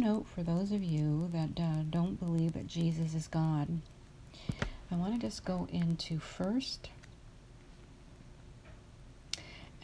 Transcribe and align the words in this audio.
note 0.00 0.26
for 0.26 0.42
those 0.42 0.72
of 0.72 0.82
you 0.82 1.28
that 1.32 1.60
uh, 1.62 1.82
don't 1.90 2.18
believe 2.18 2.54
that 2.54 2.66
Jesus 2.66 3.14
is 3.14 3.28
God. 3.28 3.68
I 4.90 4.96
want 4.96 5.20
to 5.20 5.26
just 5.26 5.44
go 5.44 5.68
into 5.70 6.18
first 6.18 6.88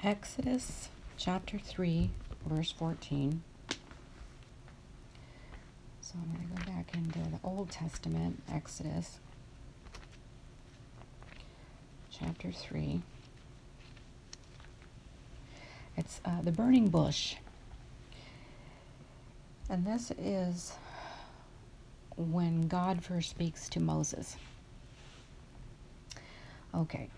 Exodus 0.03 0.89
chapter 1.19 1.59
3, 1.59 2.11
verse 2.47 2.73
14. 2.73 3.43
So 6.01 6.15
I'm 6.15 6.35
going 6.35 6.49
to 6.49 6.65
go 6.65 6.73
back 6.73 6.95
into 6.95 7.19
the 7.19 7.39
Old 7.45 7.71
Testament, 7.71 8.43
Exodus 8.51 9.19
chapter 12.11 12.51
3. 12.51 13.03
It's 15.99 16.23
uh, 16.25 16.41
the 16.43 16.53
burning 16.53 16.89
bush. 16.89 17.37
And 19.69 19.85
this 19.85 20.13
is 20.19 20.73
when 22.17 22.69
God 22.69 23.03
first 23.05 23.31
speaks 23.31 23.69
to 23.71 23.81
Moses. 23.81 24.37
Okay. 26.75 27.09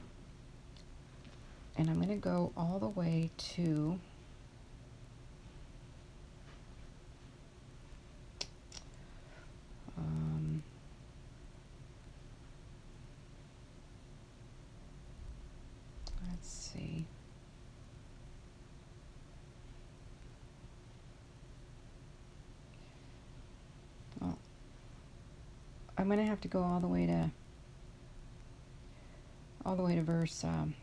And 1.77 1.89
I'm 1.89 1.97
going 1.97 2.09
to 2.09 2.17
go 2.17 2.53
all 2.57 2.79
the 2.79 2.89
way 2.89 3.31
to 3.55 3.99
um, 9.97 10.63
let's 16.31 16.49
see. 16.49 17.05
Well, 24.21 24.39
I'm 25.99 26.07
going 26.07 26.21
to 26.21 26.25
have 26.25 26.41
to 26.43 26.49
go 26.49 26.63
all 26.63 26.79
the 26.79 26.87
way 26.87 27.07
to 27.07 27.31
all 29.67 29.75
the 29.75 29.83
way 29.83 29.97
to 29.97 30.03
verse 30.03 30.45
um, 30.45 30.75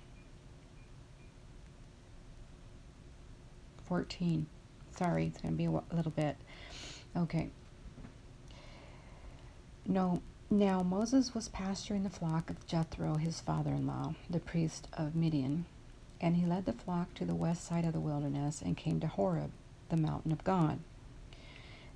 14. 3.87 4.45
Sorry, 4.91 5.27
it's 5.27 5.41
going 5.41 5.53
to 5.53 5.57
be 5.57 5.65
a 5.65 5.95
little 5.95 6.11
bit. 6.11 6.35
Okay. 7.15 7.49
No, 9.87 10.21
now 10.49 10.81
Moses 10.81 11.33
was 11.33 11.47
pasturing 11.47 12.03
the 12.03 12.09
flock 12.09 12.49
of 12.49 12.67
Jethro, 12.67 13.15
his 13.15 13.39
father 13.39 13.71
in 13.71 13.87
law, 13.87 14.13
the 14.29 14.39
priest 14.39 14.87
of 14.93 15.15
Midian, 15.15 15.65
and 16.19 16.35
he 16.35 16.45
led 16.45 16.65
the 16.65 16.73
flock 16.73 17.13
to 17.15 17.25
the 17.25 17.35
west 17.35 17.65
side 17.65 17.85
of 17.85 17.93
the 17.93 17.99
wilderness 17.99 18.61
and 18.61 18.75
came 18.77 18.99
to 18.99 19.07
Horeb, 19.07 19.51
the 19.89 19.97
mountain 19.97 20.31
of 20.31 20.43
God. 20.43 20.79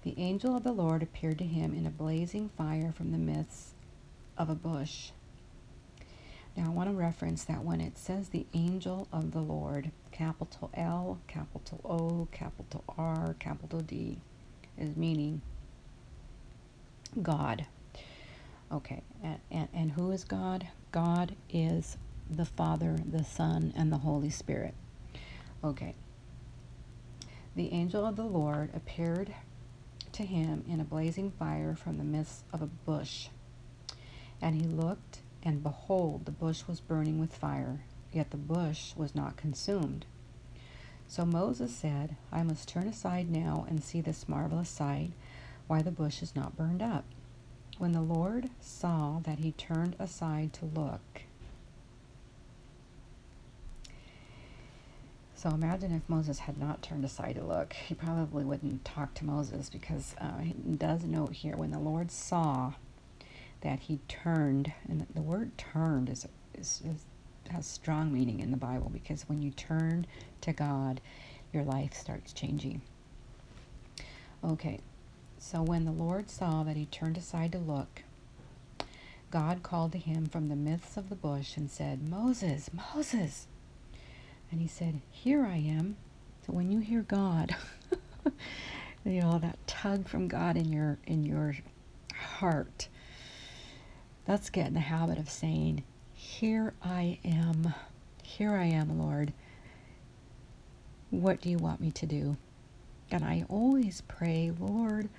The 0.03 0.16
angel 0.17 0.55
of 0.55 0.64
the 0.64 0.72
Lord 0.72 1.03
appeared 1.03 1.38
to 1.39 1.44
him 1.44 1.73
in 1.73 1.86
a 1.86 1.89
blazing 1.89 2.50
fire 2.58 2.92
from 2.92 3.11
the 3.11 3.17
midst 3.17 3.73
of 4.38 4.50
a 4.50 4.56
bush. 4.56 5.11
Now, 6.56 6.66
I 6.66 6.69
want 6.69 6.89
to 6.89 6.95
reference 6.95 7.44
that 7.45 7.64
when 7.64 7.81
it 7.81 7.97
says 7.97 8.30
the 8.30 8.45
angel 8.53 9.08
of 9.11 9.31
the 9.31 9.41
Lord, 9.41 9.91
capital 10.11 10.69
L, 10.73 11.19
capital 11.28 11.81
O, 11.83 12.28
capital 12.31 12.83
R, 12.97 13.36
capital 13.39 13.81
D, 13.81 14.19
is 14.78 14.95
meaning 14.95 15.41
God. 17.22 17.66
Okay, 18.72 19.02
and, 19.23 19.39
and, 19.52 19.67
and 19.73 19.91
who 19.91 20.11
is 20.11 20.23
God? 20.23 20.67
God 20.91 21.36
is 21.50 21.97
the 22.30 22.45
Father, 22.45 22.97
the 23.09 23.23
Son, 23.23 23.73
and 23.75 23.91
the 23.91 23.97
Holy 23.97 24.30
Spirit. 24.30 24.73
Okay. 25.63 25.95
The 27.56 27.73
angel 27.73 28.06
of 28.06 28.16
the 28.16 28.25
Lord 28.25 28.69
appeared 28.75 29.34
to 30.20 30.25
him 30.25 30.66
in 30.67 30.81
a 30.81 30.84
blazing 30.84 31.31
fire 31.31 31.73
from 31.73 31.98
the 31.98 32.03
midst 32.03 32.44
of 32.52 32.62
a 32.62 32.66
bush. 32.66 33.30
And 34.42 34.53
he 34.53 34.67
looked, 34.67 35.20
and 35.44 35.64
behold, 35.64 36.25
the 36.25 36.31
bush 36.31 36.64
was 36.67 36.81
burning 36.81 37.19
with 37.19 37.34
fire, 37.34 37.85
yet 38.12 38.31
the 38.31 38.38
bush 38.38 38.94
was 38.97 39.16
not 39.16 39.38
consumed. 39.38 40.06
So 41.07 41.25
Moses 41.25 41.74
said, 41.74 42.18
I 42.34 42.44
must 42.44 42.68
turn 42.68 42.90
aside 42.90 43.31
now 43.31 43.66
and 43.69 43.81
see 43.81 44.02
this 44.02 44.28
marvelous 44.28 44.68
sight, 44.68 45.12
why 45.68 45.81
the 45.81 45.90
bush 45.90 46.22
is 46.22 46.36
not 46.36 46.57
burned 46.57 46.81
up. 46.81 47.06
When 47.78 47.94
the 47.94 48.01
Lord 48.01 48.50
saw 48.59 49.19
that 49.24 49.40
he 49.40 49.53
turned 49.53 49.96
aside 50.00 50.51
to 50.53 50.66
look, 50.66 51.22
So 55.39 55.51
imagine 55.51 55.94
if 55.94 56.01
Moses 56.09 56.39
had 56.39 56.57
not 56.57 56.81
turned 56.81 57.05
aside 57.05 57.35
to 57.35 57.45
look. 57.45 57.72
He 57.72 57.95
probably 57.95 58.44
wouldn't 58.44 58.83
talk 58.83 59.13
to 59.13 59.25
Moses 59.25 59.69
because 59.69 60.13
uh, 60.19 60.39
he 60.39 60.51
does 60.51 61.05
note 61.05 61.31
here 61.31 61.55
when 61.55 61.72
the 61.72 61.79
Lord 61.79 62.11
saw 62.11 62.73
that 63.61 63.79
he 63.79 64.01
turned, 64.09 64.73
and 64.89 65.07
the 65.16 65.22
word 65.22 65.57
turned 65.57 66.09
is, 66.09 66.27
is, 66.53 66.81
is 66.85 67.05
has 67.51 67.66
strong 67.66 68.11
meaning 68.11 68.41
in 68.41 68.51
the 68.51 68.57
Bible 68.57 68.89
because 68.91 69.29
when 69.29 69.41
you 69.41 69.51
turn 69.51 70.07
to 70.41 70.51
God, 70.51 71.00
your 71.53 71.63
life 71.63 71.94
starts 71.94 72.33
changing. 72.33 72.81
Okay, 74.44 74.81
so 75.38 75.61
when 75.61 75.85
the 75.85 75.94
Lord 75.94 76.29
saw 76.29 76.63
that 76.63 76.75
he 76.75 76.85
turned 76.88 77.16
aside 77.16 77.53
to 77.53 77.59
look, 77.59 78.03
God 79.31 79.63
called 79.63 79.94
to 79.94 80.00
him 80.00 80.25
from 80.25 80.50
the 80.50 80.57
midst 80.57 80.97
of 80.97 81.07
the 81.07 81.16
bush 81.16 81.56
and 81.56 81.71
said, 81.71 82.03
Moses, 82.03 82.69
Moses. 82.94 83.47
And 84.52 84.62
he 84.62 84.68
said, 84.68 85.02
Here 85.10 85.46
I 85.46 85.58
am. 85.58 85.98
So 86.46 86.54
when 86.54 86.72
you 86.72 86.80
hear 86.80 87.02
God, 87.02 87.56
you 89.06 89.22
know, 89.22 89.40
that 89.40 89.60
tug 89.68 90.08
from 90.08 90.28
God 90.28 90.58
in 90.58 90.72
your 90.72 90.98
in 91.06 91.24
your 91.24 91.56
heart, 92.16 92.88
let's 94.28 94.50
get 94.50 94.68
in 94.68 94.74
the 94.74 94.80
habit 94.80 95.18
of 95.18 95.30
saying, 95.30 95.84
Here 96.14 96.74
I 96.84 97.20
am. 97.24 97.74
Here 98.24 98.54
I 98.56 98.66
am, 98.66 99.00
Lord. 99.00 99.34
What 101.10 101.42
do 101.42 101.50
you 101.50 101.58
want 101.58 101.81
me 101.81 101.92
to 101.92 102.06
do? 102.06 102.38
And 103.12 103.24
I 103.24 103.46
always 103.50 104.02
pray, 104.08 104.52
Lord, 104.60 105.10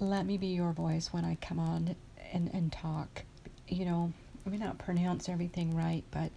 let 0.00 0.26
me 0.26 0.36
be 0.36 0.48
your 0.48 0.72
voice 0.72 1.12
when 1.12 1.24
I 1.24 1.36
come 1.36 1.60
on 1.60 1.94
and, 2.32 2.50
and 2.52 2.72
talk. 2.72 3.22
You 3.68 3.84
know, 3.84 4.12
may 4.50 4.56
not 4.58 4.78
pronounce 4.78 5.28
everything 5.28 5.74
right, 5.74 6.04
but 6.10 6.30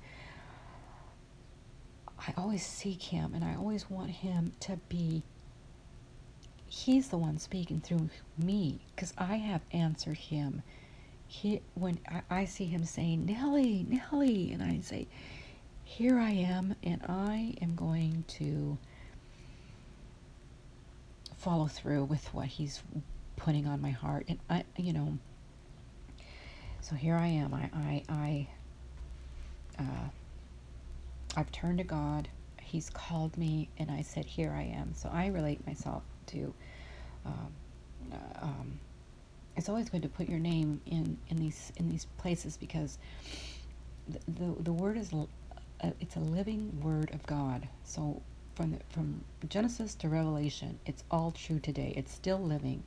I 2.19 2.33
always 2.37 2.65
seek 2.65 3.01
Him 3.01 3.33
and 3.33 3.43
I 3.43 3.55
always 3.55 3.89
want 3.89 4.09
Him 4.09 4.53
to 4.61 4.77
be. 4.89 5.23
He's 6.65 7.09
the 7.09 7.17
one 7.17 7.37
speaking 7.37 7.79
through 7.81 8.09
me 8.37 8.79
because 8.95 9.13
I 9.17 9.35
have 9.35 9.61
answered 9.71 10.17
Him. 10.17 10.61
He, 11.27 11.61
when 11.75 11.99
I, 12.09 12.21
I 12.29 12.45
see 12.45 12.65
Him 12.65 12.85
saying, 12.85 13.25
Nelly, 13.25 13.85
Nelly, 13.87 14.51
and 14.51 14.63
I 14.63 14.79
say, 14.81 15.07
Here 15.83 16.17
I 16.19 16.31
am, 16.31 16.75
and 16.83 17.01
I 17.07 17.55
am 17.61 17.75
going 17.75 18.23
to 18.39 18.77
follow 21.37 21.67
through 21.67 22.05
with 22.05 22.33
what 22.33 22.47
He's 22.47 22.81
putting 23.35 23.67
on 23.67 23.81
my 23.81 23.91
heart. 23.91 24.25
And 24.27 24.39
I, 24.49 24.63
you 24.75 24.93
know, 24.93 25.17
so 26.87 26.95
here 26.95 27.15
I 27.15 27.27
am. 27.27 27.53
I, 27.53 27.69
I, 27.73 28.03
I, 28.07 28.47
uh, 29.77 30.07
I've 31.35 31.51
turned 31.51 31.79
to 31.79 31.83
God. 31.83 32.29
He's 32.61 32.89
called 32.89 33.37
me, 33.37 33.67
and 33.77 33.91
I 33.91 34.01
said, 34.01 34.25
"Here 34.25 34.51
I 34.51 34.63
am." 34.63 34.93
So 34.93 35.09
I 35.11 35.27
relate 35.27 35.65
myself 35.67 36.03
to. 36.27 36.53
Um, 37.25 37.51
uh, 38.11 38.45
um, 38.45 38.79
it's 39.57 39.67
always 39.67 39.89
good 39.89 40.01
to 40.03 40.07
put 40.07 40.29
your 40.29 40.39
name 40.39 40.79
in 40.85 41.17
in 41.27 41.37
these 41.37 41.73
in 41.75 41.89
these 41.89 42.05
places 42.17 42.55
because 42.55 42.99
the 44.07 44.19
the, 44.27 44.63
the 44.63 44.73
word 44.73 44.97
is 44.97 45.11
a, 45.11 45.93
it's 45.99 46.15
a 46.15 46.21
living 46.21 46.79
word 46.81 47.13
of 47.13 47.25
God. 47.25 47.67
So 47.83 48.21
from 48.55 48.71
the, 48.71 48.79
from 48.89 49.23
Genesis 49.49 49.93
to 49.95 50.09
Revelation, 50.09 50.79
it's 50.85 51.03
all 51.11 51.31
true 51.31 51.59
today. 51.59 51.93
It's 51.97 52.13
still 52.13 52.39
living. 52.39 52.83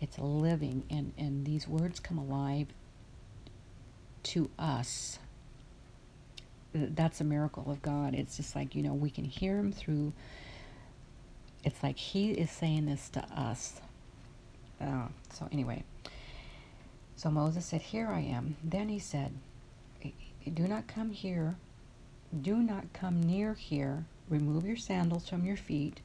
It's 0.00 0.18
living, 0.18 0.84
and 0.88 1.12
and 1.18 1.44
these 1.44 1.68
words 1.68 2.00
come 2.00 2.16
alive 2.16 2.68
to 4.24 4.50
us. 4.58 5.18
That's 6.74 7.20
a 7.20 7.24
miracle 7.24 7.70
of 7.70 7.82
God. 7.82 8.14
It's 8.14 8.36
just 8.36 8.56
like, 8.56 8.74
you 8.74 8.82
know, 8.82 8.94
we 8.94 9.10
can 9.10 9.24
hear 9.24 9.58
Him 9.58 9.72
through. 9.72 10.12
It's 11.64 11.82
like 11.82 11.98
He 11.98 12.32
is 12.32 12.50
saying 12.50 12.86
this 12.86 13.08
to 13.10 13.20
us. 13.34 13.80
Uh, 14.80 15.08
so, 15.32 15.48
anyway. 15.52 15.84
So 17.22 17.30
Moses 17.30 17.66
said, 17.66 17.82
Here 17.82 18.08
I 18.08 18.18
am. 18.18 18.56
Then 18.64 18.88
he 18.88 18.98
said, 18.98 19.32
Do 20.52 20.66
not 20.66 20.88
come 20.88 21.10
here. 21.10 21.54
Do 22.40 22.56
not 22.56 22.92
come 22.92 23.22
near 23.22 23.54
here. 23.54 24.06
Remove 24.28 24.66
your 24.66 24.76
sandals 24.76 25.28
from 25.28 25.44
your 25.44 25.56
feet, 25.56 26.00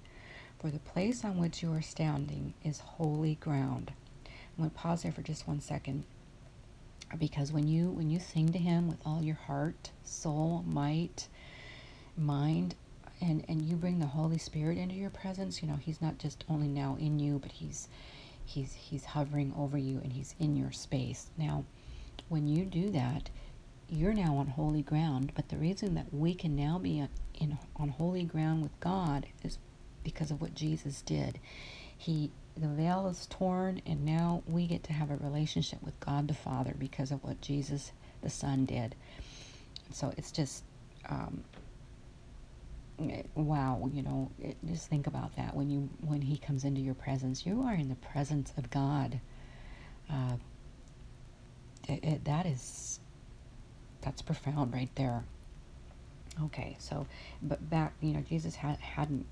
for 0.60 0.70
the 0.70 0.78
place 0.78 1.24
on 1.26 1.40
which 1.40 1.64
you 1.64 1.74
are 1.74 1.82
standing 1.82 2.54
is 2.64 2.82
holy 2.82 3.36
ground. 3.36 3.94
I'm 4.26 4.64
going 4.64 4.70
to 4.70 4.76
pause 4.76 5.02
there 5.02 5.12
for 5.12 5.24
just 5.24 5.48
one 5.48 5.60
second 5.60 6.04
because 7.18 7.52
when 7.52 7.68
you 7.68 7.90
when 7.92 8.10
you 8.10 8.20
sing 8.20 8.52
to 8.52 8.60
him 8.60 8.88
with 8.88 9.00
all 9.06 9.22
your 9.24 9.36
heart 9.36 9.92
soul 10.04 10.64
might 10.68 11.28
mind 12.18 12.76
and 13.22 13.44
and 13.48 13.62
you 13.62 13.76
bring 13.76 14.00
the 14.00 14.06
Holy 14.08 14.38
Spirit 14.38 14.78
into 14.78 14.96
your 14.96 15.10
presence, 15.10 15.62
you 15.62 15.68
know, 15.68 15.78
He's 15.78 16.02
not 16.02 16.18
just 16.18 16.44
only 16.50 16.68
now 16.68 16.98
in 17.00 17.20
you, 17.20 17.40
but 17.40 17.52
He's 17.52 17.88
He's 18.46 18.74
He's 18.74 19.06
hovering 19.06 19.54
over 19.58 19.78
you 19.78 20.00
and 20.04 20.14
He's 20.14 20.36
in 20.40 20.56
your 20.56 20.72
space. 20.72 21.30
Now, 21.38 21.66
when 22.30 22.48
you 22.48 22.66
do 22.66 22.92
that, 22.92 23.30
you're 23.90 24.14
now 24.14 24.36
on 24.38 24.48
holy 24.48 24.82
ground. 24.82 25.32
But 25.36 25.50
the 25.50 25.58
reason 25.58 25.96
that 25.96 26.14
we 26.14 26.34
can 26.34 26.56
now 26.56 26.78
be 26.78 27.06
in 27.40 27.58
on 27.76 27.90
holy 27.90 28.24
ground 28.24 28.62
with 28.62 28.78
God 28.80 29.28
is 29.44 29.58
because 30.04 30.32
of 30.32 30.42
what 30.42 30.54
Jesus 30.54 31.02
did. 31.02 31.40
He 31.98 32.32
the 32.60 32.68
veil 32.68 33.08
is 33.08 33.28
torn, 33.28 33.82
and 33.86 34.06
now 34.06 34.44
we 34.48 34.68
get 34.68 34.84
to 34.84 34.94
have 34.94 35.12
a 35.12 35.18
relationship 35.18 35.82
with 35.84 36.00
God 36.00 36.28
the 36.28 36.34
Father 36.34 36.74
because 36.78 37.12
of 37.12 37.24
what 37.24 37.42
Jesus 37.42 37.92
the 38.22 38.30
Son 38.30 38.66
did. 38.66 38.96
So 39.92 40.14
it's 40.18 40.32
just 40.32 40.64
um, 41.08 41.44
wow, 43.36 43.90
you 43.94 44.02
know, 44.02 44.32
it, 44.42 44.58
just 44.66 44.90
think 44.90 45.08
about 45.08 45.36
that 45.36 45.56
when 45.56 45.70
you 45.70 45.90
when 46.02 46.22
He 46.22 46.38
comes 46.38 46.64
into 46.64 46.82
your 46.82 46.96
presence, 46.96 47.46
you 47.46 47.62
are 47.64 47.74
in 47.74 47.90
the 47.90 47.96
presence 47.96 48.52
of 48.58 48.70
God. 48.70 49.20
Uh, 50.10 50.38
it, 51.88 52.04
it, 52.04 52.26
that 52.26 52.46
is 52.46 53.00
that's 54.02 54.22
profound 54.22 54.74
right 54.74 54.90
there. 54.96 55.24
Okay, 56.46 56.76
so 56.80 57.08
but 57.42 57.68
back, 57.70 57.94
you 58.02 58.14
know, 58.14 58.22
Jesus 58.22 58.56
had 58.56 58.78
hadn't 58.80 59.26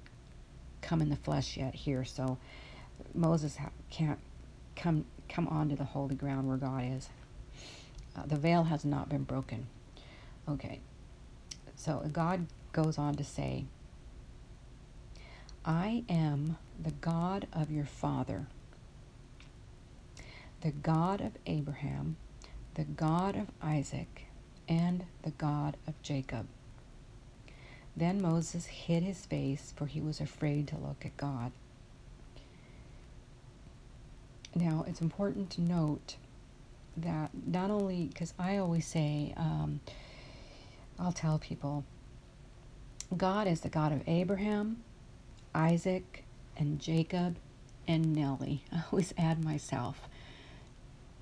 come 0.81 1.01
in 1.01 1.09
the 1.09 1.15
flesh 1.15 1.57
yet 1.57 1.73
here, 1.73 2.03
so 2.03 2.37
Moses 3.13 3.57
can't 3.89 4.19
come 4.75 5.05
come 5.27 5.47
onto 5.47 5.75
the 5.75 5.83
holy 5.83 6.15
ground 6.15 6.47
where 6.47 6.57
God 6.57 6.83
is. 6.85 7.09
Uh, 8.15 8.25
the 8.25 8.37
veil 8.37 8.65
has 8.65 8.85
not 8.85 9.09
been 9.09 9.23
broken. 9.23 9.67
Okay, 10.47 10.79
so 11.75 12.07
God 12.11 12.45
goes 12.71 12.97
on 12.97 13.15
to 13.15 13.23
say, 13.23 13.65
I 15.65 16.03
am 16.07 16.57
the 16.81 16.91
God 16.91 17.47
of 17.51 17.71
your 17.71 17.85
father, 17.85 18.45
the 20.61 20.71
God 20.71 21.21
of 21.21 21.31
Abraham, 21.47 22.17
the 22.75 22.83
God 22.83 23.35
of 23.35 23.47
Isaac, 23.61 24.27
and 24.69 25.05
the 25.23 25.31
God 25.31 25.77
of 25.87 25.99
Jacob. 26.01 26.47
Then 27.97 28.21
Moses 28.21 28.65
hid 28.65 29.03
his 29.03 29.25
face, 29.25 29.73
for 29.75 29.85
he 29.85 30.01
was 30.01 30.19
afraid 30.19 30.67
to 30.67 30.77
look 30.77 31.05
at 31.05 31.17
God. 31.17 31.51
Now, 34.55 34.85
it's 34.87 35.01
important 35.01 35.49
to 35.51 35.61
note 35.61 36.15
that 36.97 37.29
not 37.45 37.69
only, 37.69 38.05
because 38.05 38.33
I 38.39 38.57
always 38.57 38.87
say, 38.87 39.33
um, 39.35 39.81
I'll 40.97 41.11
tell 41.11 41.37
people, 41.37 41.83
God 43.15 43.47
is 43.47 43.61
the 43.61 43.69
God 43.69 43.91
of 43.91 44.01
Abraham, 44.07 44.81
Isaac, 45.53 46.23
and 46.57 46.79
Jacob, 46.79 47.35
and 47.85 48.13
Nellie. 48.15 48.63
I 48.71 48.83
always 48.91 49.13
add 49.17 49.43
myself 49.43 50.07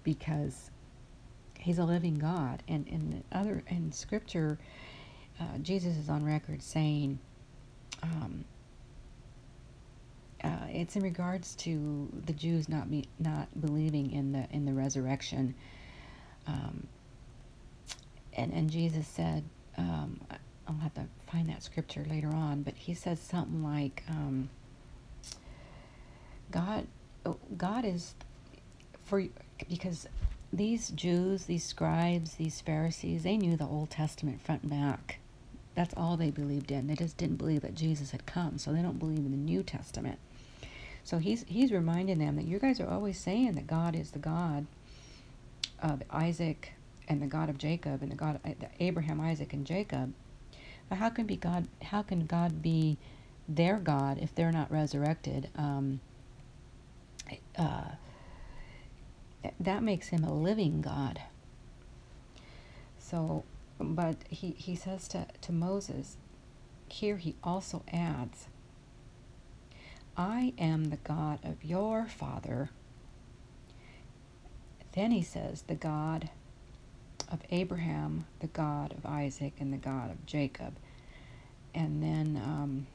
because 0.04 0.70
he's 1.58 1.80
a 1.80 1.86
living 1.86 2.20
God. 2.20 2.62
And 2.68 2.88
in 2.88 3.24
other 3.32 3.64
in 3.68 3.92
Scripture, 3.92 4.60
uh, 5.40 5.58
Jesus 5.62 5.98
is 5.98 6.08
on 6.08 6.24
record 6.24 6.62
saying, 6.62 7.18
um, 8.04 8.46
uh, 10.44 10.68
it's 10.70 10.96
in 10.96 11.04
regards 11.04 11.56
to 11.56 12.10
the 12.26 12.34
Jews 12.34 12.68
not 12.68 12.92
be, 12.92 13.06
not 13.20 13.48
believing 13.60 14.12
in 14.12 14.34
the 14.34 14.46
in 14.52 14.66
the 14.66 14.74
resurrection. 14.74 15.56
Um, 16.48 16.88
and 18.34 18.52
and 18.52 18.70
Jesus 18.70 19.08
said, 19.08 19.44
um, 19.78 20.20
I'll 20.68 20.76
have 20.76 20.94
to 20.96 21.06
find 21.32 21.50
that 21.50 21.64
scripture 21.64 22.06
later 22.10 22.30
on, 22.30 22.64
but 22.64 22.76
he 22.76 22.94
says 22.94 23.20
something 23.20 23.64
like, 23.64 24.04
um, 24.10 24.50
God, 26.52 26.88
God 27.58 27.86
is 27.86 28.16
for 29.06 29.24
because 29.70 30.08
these 30.52 30.90
Jews, 30.90 31.46
these 31.46 31.64
scribes, 31.64 32.36
these 32.36 32.62
Pharisees, 32.62 33.24
they 33.24 33.38
knew 33.38 33.58
the 33.58 33.66
Old 33.66 33.90
Testament 33.90 34.42
front 34.42 34.64
and 34.64 34.72
back. 34.72 35.20
That's 35.76 35.94
all 35.96 36.18
they 36.18 36.30
believed 36.30 36.72
in. 36.72 36.86
They 36.86 36.96
just 36.96 37.18
didn't 37.18 37.38
believe 37.38 37.62
that 37.62 37.74
Jesus 37.74 38.12
had 38.12 38.26
come, 38.28 38.60
so 38.60 38.72
they 38.72 38.82
don't 38.84 39.00
believe 39.00 39.18
in 39.20 39.32
the 39.32 39.38
New 39.38 39.64
Testament. 39.64 40.20
So 41.04 41.18
he's 41.18 41.44
he's 41.48 41.72
reminding 41.72 42.20
them 42.20 42.36
that 42.38 42.46
you 42.46 42.60
guys 42.60 42.80
are 42.80 42.90
always 42.90 43.20
saying 43.20 43.54
that 43.54 43.68
God 43.68 43.96
is 43.96 44.12
the 44.12 44.20
God 44.20 44.66
of 45.82 46.02
Isaac 46.10 46.74
and 47.08 47.22
the 47.22 47.28
God 47.28 47.50
of 47.50 47.58
Jacob 47.58 48.02
and 48.02 48.12
the 48.12 48.16
God 48.16 48.40
of 48.44 48.56
Abraham, 48.80 49.20
Isaac, 49.20 49.54
and 49.54 49.66
Jacob. 49.66 50.14
But 50.90 50.98
how 50.98 51.10
can 51.10 51.26
be 51.26 51.36
God? 51.36 51.68
How 51.82 52.02
can 52.02 52.26
God 52.26 52.62
be 52.62 52.98
their 53.48 53.78
God 53.78 54.18
if 54.20 54.34
they're 54.34 54.52
not 54.52 54.72
resurrected? 54.72 55.50
Um, 55.58 56.00
uh, 57.58 57.84
that 59.60 59.84
makes 59.84 60.10
him 60.10 60.24
a 60.24 60.34
living 60.34 60.82
God. 60.82 61.22
So, 62.98 63.44
but 63.80 64.16
he, 64.30 64.52
he 64.52 64.76
says 64.76 65.08
to, 65.10 65.28
to 65.42 65.52
Moses, 65.52 66.18
here 66.88 67.18
he 67.18 67.36
also 67.44 67.84
adds, 67.92 68.48
I 70.16 70.54
am 70.58 70.86
the 70.86 70.98
God 70.98 71.40
of 71.44 71.64
your 71.64 72.06
father. 72.06 72.70
Then 74.94 75.12
he 75.12 75.24
says, 75.24 75.64
the 75.64 75.76
God 75.76 76.30
of 77.32 77.42
Abraham, 77.50 78.26
the 78.40 78.48
God 78.48 78.92
of 78.92 79.06
Isaac, 79.06 79.54
and 79.60 79.74
the 79.74 79.78
God 79.78 80.12
of 80.12 80.26
Jacob. 80.26 80.76
And 81.74 82.04
then 82.04 82.40
um, 82.44 82.88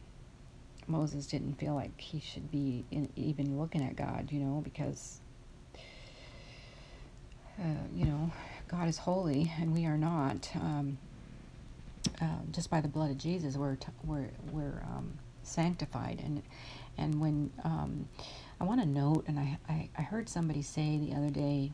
Moses 0.87 1.27
didn't 1.27 1.55
feel 1.55 1.75
like 1.75 2.01
he 2.01 2.21
should 2.21 2.51
be 2.53 2.85
in, 2.93 3.09
even 3.17 3.59
looking 3.59 3.83
at 3.83 3.97
God, 3.97 4.31
you 4.31 4.39
know, 4.39 4.61
because, 4.63 5.21
uh, 7.59 7.87
you 7.93 8.05
know, 8.05 8.31
God 8.69 8.89
is 8.89 8.99
holy 8.99 9.53
and 9.59 9.75
we 9.75 9.87
are 9.87 9.99
not. 9.99 10.51
Um, 10.55 10.99
uh, 12.21 12.27
just 12.53 12.71
by 12.71 12.81
the 12.81 12.89
blood 12.89 13.11
of 13.11 13.19
Jesus, 13.19 13.57
we're 13.57 13.77
t- 13.77 13.89
we're 14.05 14.31
we're 14.51 14.83
um, 14.85 15.19
sanctified, 15.43 16.21
and 16.25 16.43
and 16.99 17.21
when 17.21 17.51
um, 17.65 18.09
I 18.61 18.65
want 18.65 18.81
to 18.81 18.87
note, 18.87 19.25
and 19.27 19.39
I, 19.39 19.59
I 19.69 19.89
I 19.97 20.03
heard 20.03 20.29
somebody 20.29 20.63
say 20.63 20.99
the 20.99 21.15
other 21.15 21.31
day 21.31 21.73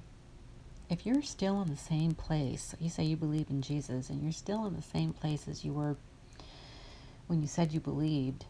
if 0.90 1.06
you're 1.06 1.22
still 1.22 1.62
in 1.62 1.70
the 1.70 1.76
same 1.76 2.12
place, 2.12 2.74
you 2.78 2.90
say 2.90 3.04
you 3.04 3.16
believe 3.16 3.50
in 3.50 3.62
Jesus, 3.62 4.10
and 4.10 4.22
you're 4.22 4.32
still 4.32 4.66
in 4.66 4.76
the 4.76 4.82
same 4.82 5.12
place 5.12 5.48
as 5.48 5.64
you 5.64 5.72
were 5.72 5.96
when 7.26 7.40
you 7.40 7.48
said 7.48 7.72
you 7.72 7.80
believed, 7.80 8.44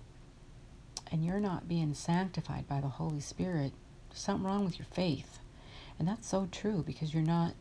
and 1.13 1.25
you're 1.25 1.41
not 1.41 1.69
being 1.69 1.95
sanctified 1.95 2.67
by 2.69 2.81
the 2.81 2.89
Holy 2.89 3.21
Spirit, 3.21 3.73
something 4.13 4.45
wrong 4.45 4.65
with 4.65 4.79
your 4.79 4.87
faith. 4.87 5.39
And 5.99 6.09
that's 6.09 6.29
so 6.29 6.49
true 6.51 6.83
because 6.85 7.15
you're 7.15 7.23
not, 7.23 7.55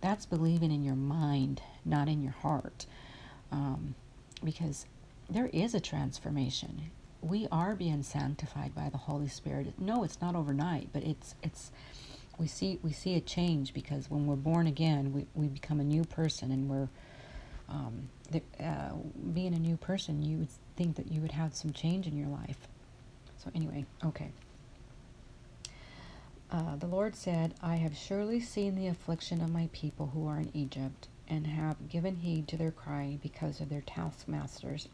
that's 0.00 0.24
believing 0.24 0.72
in 0.72 0.82
your 0.82 0.96
mind, 0.96 1.60
not 1.84 2.08
in 2.08 2.22
your 2.22 2.32
heart. 2.32 2.86
Um, 3.50 3.94
because 4.42 4.86
there 5.28 5.50
is 5.52 5.74
a 5.74 5.80
transformation. 5.80 6.90
We 7.22 7.46
are 7.52 7.74
being 7.76 8.02
sanctified 8.02 8.74
by 8.74 8.90
the 8.90 8.98
Holy 8.98 9.28
Spirit. 9.28 9.72
No, 9.78 10.02
it's 10.02 10.20
not 10.20 10.34
overnight, 10.34 10.88
but 10.92 11.04
it's, 11.04 11.36
it's, 11.42 11.70
we 12.38 12.48
see 12.48 12.80
we 12.82 12.92
see 12.92 13.14
a 13.14 13.20
change 13.20 13.72
because 13.72 14.10
when 14.10 14.26
we're 14.26 14.34
born 14.34 14.66
again, 14.66 15.12
we, 15.12 15.26
we 15.34 15.46
become 15.46 15.78
a 15.78 15.84
new 15.84 16.02
person, 16.04 16.50
and 16.50 16.68
we're 16.68 16.88
um, 17.68 18.08
the, 18.30 18.42
uh, 18.60 18.94
being 19.32 19.54
a 19.54 19.58
new 19.58 19.76
person. 19.76 20.22
You 20.22 20.38
would 20.38 20.48
think 20.76 20.96
that 20.96 21.12
you 21.12 21.20
would 21.20 21.32
have 21.32 21.54
some 21.54 21.72
change 21.72 22.08
in 22.08 22.16
your 22.16 22.28
life. 22.28 22.58
So 23.38 23.50
anyway, 23.54 23.86
okay. 24.04 24.32
Uh, 26.50 26.76
the 26.76 26.86
Lord 26.86 27.14
said, 27.14 27.54
I 27.62 27.76
have 27.76 27.96
surely 27.96 28.40
seen 28.40 28.74
the 28.74 28.88
affliction 28.88 29.40
of 29.40 29.50
my 29.50 29.68
people 29.72 30.10
who 30.12 30.26
are 30.26 30.38
in 30.38 30.50
Egypt, 30.54 31.08
and 31.28 31.46
have 31.46 31.88
given 31.88 32.16
heed 32.16 32.48
to 32.48 32.56
their 32.56 32.72
cry 32.72 33.18
because 33.22 33.60
of 33.60 33.68
their 33.68 33.80
taskmasters. 33.82 34.88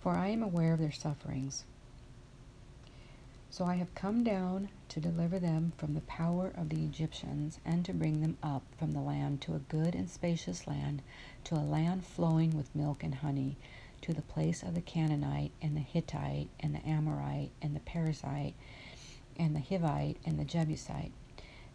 For 0.00 0.16
I 0.16 0.28
am 0.28 0.42
aware 0.42 0.74
of 0.74 0.78
their 0.78 0.92
sufferings. 0.92 1.64
So 3.50 3.64
I 3.64 3.74
have 3.74 3.94
come 3.94 4.22
down 4.22 4.68
to 4.90 5.00
deliver 5.00 5.38
them 5.38 5.72
from 5.76 5.94
the 5.94 6.02
power 6.02 6.52
of 6.56 6.68
the 6.68 6.84
Egyptians, 6.84 7.58
and 7.64 7.84
to 7.84 7.92
bring 7.92 8.20
them 8.20 8.36
up 8.42 8.62
from 8.76 8.92
the 8.92 9.00
land 9.00 9.40
to 9.42 9.54
a 9.54 9.58
good 9.58 9.94
and 9.94 10.08
spacious 10.08 10.66
land, 10.66 11.02
to 11.44 11.54
a 11.54 11.64
land 11.64 12.04
flowing 12.04 12.56
with 12.56 12.74
milk 12.74 13.02
and 13.02 13.16
honey, 13.16 13.56
to 14.02 14.12
the 14.12 14.22
place 14.22 14.62
of 14.62 14.74
the 14.74 14.80
Canaanite, 14.80 15.50
and 15.60 15.76
the 15.76 15.80
Hittite, 15.80 16.48
and 16.60 16.74
the 16.74 16.86
Amorite, 16.86 17.50
and 17.60 17.74
the 17.74 17.80
Perizzite, 17.80 18.54
and 19.36 19.56
the 19.56 19.60
Hivite, 19.60 20.18
and 20.24 20.38
the 20.38 20.44
Jebusite. 20.44 21.12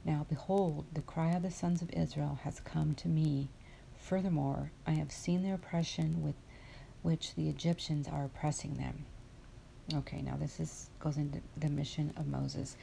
Now 0.05 0.25
behold, 0.29 0.85
the 0.93 1.01
cry 1.01 1.31
of 1.31 1.43
the 1.43 1.51
sons 1.51 1.81
of 1.81 1.91
Israel 1.91 2.39
has 2.43 2.59
come 2.59 2.93
to 2.95 3.07
me. 3.07 3.49
Furthermore, 3.97 4.71
I 4.85 4.91
have 4.91 5.11
seen 5.11 5.43
the 5.43 5.53
oppression 5.53 6.21
with 6.21 6.35
which 7.03 7.35
the 7.35 7.49
Egyptians 7.49 8.07
are 8.07 8.25
oppressing 8.25 8.75
them. 8.75 9.05
Okay, 9.93 10.21
now 10.21 10.35
this 10.37 10.59
is 10.59 10.89
goes 10.99 11.17
into 11.17 11.39
the 11.57 11.69
mission 11.69 12.13
of 12.17 12.27
Moses, 12.27 12.77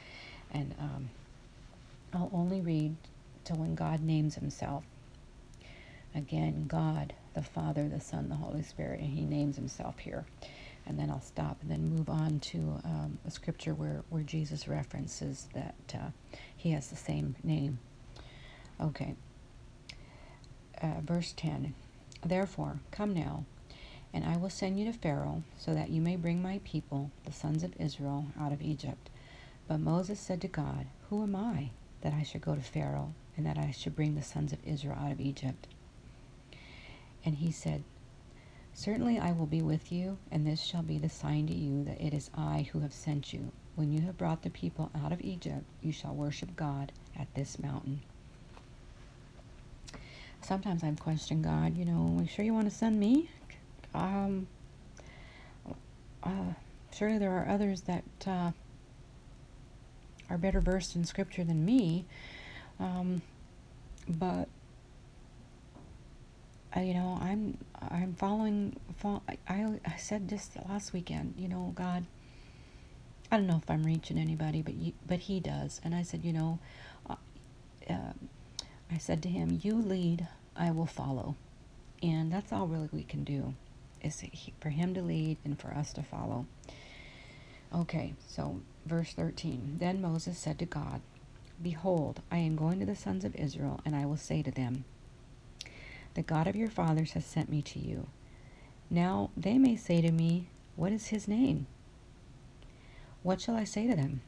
and 0.53 0.73
um, 0.79 1.09
I'll 2.13 2.29
only 2.33 2.61
read 2.61 2.95
till 3.43 3.57
when 3.57 3.75
God 3.75 4.01
names 4.01 4.35
Himself. 4.35 4.83
Again, 6.13 6.65
God, 6.67 7.13
the 7.33 7.41
Father, 7.41 7.87
the 7.87 7.99
Son, 8.01 8.29
the 8.29 8.35
Holy 8.35 8.63
Spirit, 8.63 8.99
and 8.99 9.09
he 9.09 9.21
names 9.21 9.55
himself 9.55 9.99
here. 9.99 10.25
And 10.85 10.99
then 10.99 11.09
I'll 11.09 11.21
stop 11.21 11.57
and 11.61 11.71
then 11.71 11.95
move 11.95 12.09
on 12.09 12.39
to 12.39 12.57
um, 12.83 13.19
a 13.25 13.31
scripture 13.31 13.73
where, 13.73 14.03
where 14.09 14.23
Jesus 14.23 14.67
references 14.67 15.47
that 15.53 15.75
uh, 15.93 16.09
he 16.57 16.71
has 16.71 16.87
the 16.87 16.95
same 16.95 17.35
name. 17.43 17.79
Okay. 18.79 19.15
Uh, 20.81 20.99
verse 21.01 21.33
10 21.37 21.73
Therefore, 22.25 22.79
come 22.91 23.13
now, 23.13 23.45
and 24.13 24.25
I 24.25 24.37
will 24.37 24.49
send 24.49 24.79
you 24.79 24.85
to 24.85 24.93
Pharaoh, 24.93 25.43
so 25.57 25.73
that 25.73 25.89
you 25.89 26.01
may 26.01 26.15
bring 26.15 26.41
my 26.41 26.59
people, 26.63 27.11
the 27.25 27.31
sons 27.31 27.63
of 27.63 27.73
Israel, 27.79 28.27
out 28.39 28.51
of 28.51 28.61
Egypt. 28.61 29.09
But 29.67 29.79
Moses 29.79 30.19
said 30.19 30.41
to 30.41 30.47
God, 30.47 30.87
Who 31.09 31.23
am 31.23 31.35
I 31.35 31.69
that 32.01 32.13
I 32.13 32.23
should 32.23 32.41
go 32.41 32.55
to 32.55 32.61
Pharaoh, 32.61 33.13
and 33.37 33.45
that 33.45 33.57
I 33.57 33.71
should 33.71 33.95
bring 33.95 34.15
the 34.15 34.21
sons 34.21 34.51
of 34.51 34.59
Israel 34.65 34.97
out 34.99 35.11
of 35.11 35.21
Egypt? 35.21 35.67
And 37.23 37.35
he 37.35 37.51
said, 37.51 37.83
Certainly 38.73 39.19
I 39.19 39.31
will 39.31 39.45
be 39.45 39.61
with 39.61 39.91
you, 39.91 40.17
and 40.31 40.45
this 40.45 40.61
shall 40.61 40.81
be 40.83 40.97
the 40.97 41.09
sign 41.09 41.47
to 41.47 41.53
you 41.53 41.83
that 41.83 42.01
it 42.01 42.13
is 42.13 42.29
I 42.35 42.67
who 42.71 42.79
have 42.79 42.93
sent 42.93 43.33
you. 43.33 43.51
When 43.75 43.91
you 43.91 44.01
have 44.01 44.17
brought 44.17 44.41
the 44.41 44.49
people 44.49 44.91
out 44.95 45.11
of 45.11 45.21
Egypt, 45.21 45.63
you 45.81 45.91
shall 45.91 46.13
worship 46.13 46.55
God 46.55 46.91
at 47.17 47.33
this 47.35 47.59
mountain. 47.59 48.01
Sometimes 50.41 50.83
I've 50.83 50.99
questioned 50.99 51.43
God, 51.43 51.77
you 51.77 51.85
know, 51.85 52.15
are 52.17 52.23
you 52.23 52.27
sure 52.27 52.43
you 52.43 52.53
want 52.53 52.69
to 52.69 52.75
send 52.75 52.99
me? 52.99 53.29
Um, 53.93 54.47
uh, 56.23 56.53
surely 56.93 57.17
there 57.17 57.31
are 57.31 57.47
others 57.47 57.81
that 57.81 58.03
uh, 58.25 58.51
are 60.29 60.37
better 60.37 60.61
versed 60.61 60.95
in 60.95 61.03
Scripture 61.05 61.43
than 61.43 61.65
me. 61.65 62.05
Um, 62.79 63.21
but 64.07 64.47
I, 66.73 66.83
you 66.83 66.93
know, 66.93 67.17
I'm 67.21 67.57
I'm 67.79 68.13
following. 68.13 68.77
Follow, 68.97 69.21
I 69.47 69.79
I 69.85 69.97
said 69.97 70.29
this 70.29 70.49
last 70.67 70.93
weekend. 70.93 71.35
You 71.37 71.47
know, 71.47 71.73
God. 71.75 72.05
I 73.33 73.37
don't 73.37 73.47
know 73.47 73.61
if 73.63 73.69
I'm 73.71 73.83
reaching 73.83 74.17
anybody, 74.17 74.61
but 74.61 74.73
you, 74.73 74.93
but 75.07 75.19
He 75.19 75.39
does. 75.39 75.79
And 75.85 75.95
I 75.95 76.01
said, 76.03 76.25
you 76.25 76.33
know, 76.33 76.59
uh, 77.09 77.15
uh, 77.89 78.13
I 78.91 78.97
said 78.97 79.23
to 79.23 79.29
Him, 79.29 79.59
"You 79.63 79.75
lead, 79.75 80.27
I 80.55 80.71
will 80.71 80.85
follow," 80.85 81.35
and 82.03 82.31
that's 82.31 82.51
all 82.51 82.67
really 82.67 82.89
we 82.91 83.03
can 83.03 83.23
do, 83.23 83.53
is 84.03 84.23
for 84.59 84.69
Him 84.69 84.93
to 84.93 85.01
lead 85.01 85.37
and 85.45 85.59
for 85.59 85.73
us 85.73 85.93
to 85.93 86.03
follow. 86.03 86.45
Okay, 87.73 88.13
so 88.27 88.61
verse 88.85 89.13
thirteen. 89.13 89.77
Then 89.79 90.01
Moses 90.01 90.37
said 90.37 90.59
to 90.59 90.65
God, 90.65 91.01
"Behold, 91.61 92.21
I 92.31 92.37
am 92.37 92.55
going 92.55 92.79
to 92.79 92.85
the 92.85 92.95
sons 92.95 93.23
of 93.23 93.35
Israel, 93.35 93.79
and 93.85 93.95
I 93.95 94.05
will 94.05 94.17
say 94.17 94.41
to 94.41 94.51
them." 94.51 94.85
The 96.13 96.21
God 96.21 96.47
of 96.47 96.55
your 96.55 96.69
fathers 96.69 97.13
has 97.13 97.25
sent 97.25 97.49
me 97.49 97.61
to 97.61 97.79
you. 97.79 98.07
Now 98.89 99.29
they 99.37 99.57
may 99.57 99.77
say 99.77 100.01
to 100.01 100.11
me, 100.11 100.47
What 100.75 100.91
is 100.91 101.07
his 101.07 101.27
name? 101.27 101.67
What 103.23 103.39
shall 103.39 103.55
I 103.55 103.63
say 103.63 103.87
to 103.87 103.95
them? 103.95 104.21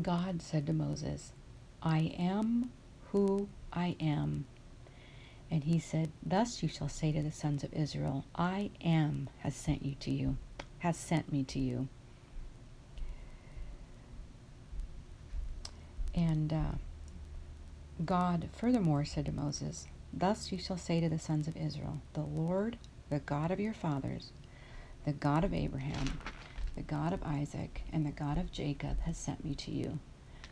God 0.00 0.40
said 0.40 0.66
to 0.66 0.72
Moses, 0.72 1.32
I 1.82 2.14
am 2.18 2.70
who 3.12 3.48
I 3.72 3.96
am. 4.00 4.46
And 5.50 5.64
he 5.64 5.78
said, 5.78 6.10
Thus 6.24 6.62
you 6.62 6.68
shall 6.68 6.88
say 6.88 7.12
to 7.12 7.22
the 7.22 7.32
sons 7.32 7.64
of 7.64 7.72
Israel, 7.72 8.24
I 8.34 8.70
am 8.84 9.30
has 9.38 9.54
sent 9.54 9.84
you 9.84 9.94
to 10.00 10.10
you, 10.10 10.36
has 10.80 10.96
sent 10.96 11.32
me 11.32 11.42
to 11.44 11.58
you. 11.58 11.88
And 16.14 16.52
uh, 16.52 16.72
God 18.04 18.48
furthermore 18.52 19.04
said 19.04 19.26
to 19.26 19.32
Moses, 19.32 19.86
Thus 20.12 20.50
you 20.52 20.58
shall 20.58 20.76
say 20.76 21.00
to 21.00 21.08
the 21.08 21.18
sons 21.18 21.48
of 21.48 21.56
Israel, 21.56 22.00
The 22.14 22.20
Lord, 22.20 22.76
the 23.08 23.20
God 23.20 23.50
of 23.50 23.60
your 23.60 23.74
fathers, 23.74 24.30
the 25.04 25.12
God 25.12 25.44
of 25.44 25.54
Abraham, 25.54 26.18
the 26.76 26.82
God 26.82 27.12
of 27.12 27.22
Isaac, 27.22 27.82
and 27.92 28.04
the 28.04 28.10
God 28.10 28.36
of 28.38 28.52
Jacob 28.52 29.00
has 29.00 29.16
sent 29.16 29.44
me 29.44 29.54
to 29.56 29.70
you. 29.70 29.98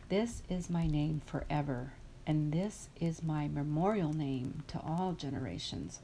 This 0.09 0.41
is 0.49 0.69
my 0.69 0.87
name 0.87 1.21
forever, 1.25 1.93
and 2.27 2.51
this 2.51 2.89
is 2.99 3.23
my 3.23 3.47
memorial 3.47 4.11
name 4.13 4.63
to 4.67 4.77
all 4.79 5.13
generations. 5.13 6.01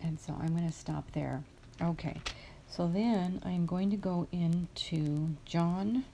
And 0.00 0.20
so 0.20 0.38
I'm 0.40 0.54
going 0.54 0.68
to 0.68 0.72
stop 0.72 1.10
there. 1.12 1.42
Okay, 1.82 2.20
so 2.68 2.86
then 2.86 3.42
I'm 3.44 3.66
going 3.66 3.90
to 3.90 3.96
go 3.96 4.28
into 4.30 5.30
John 5.44 6.04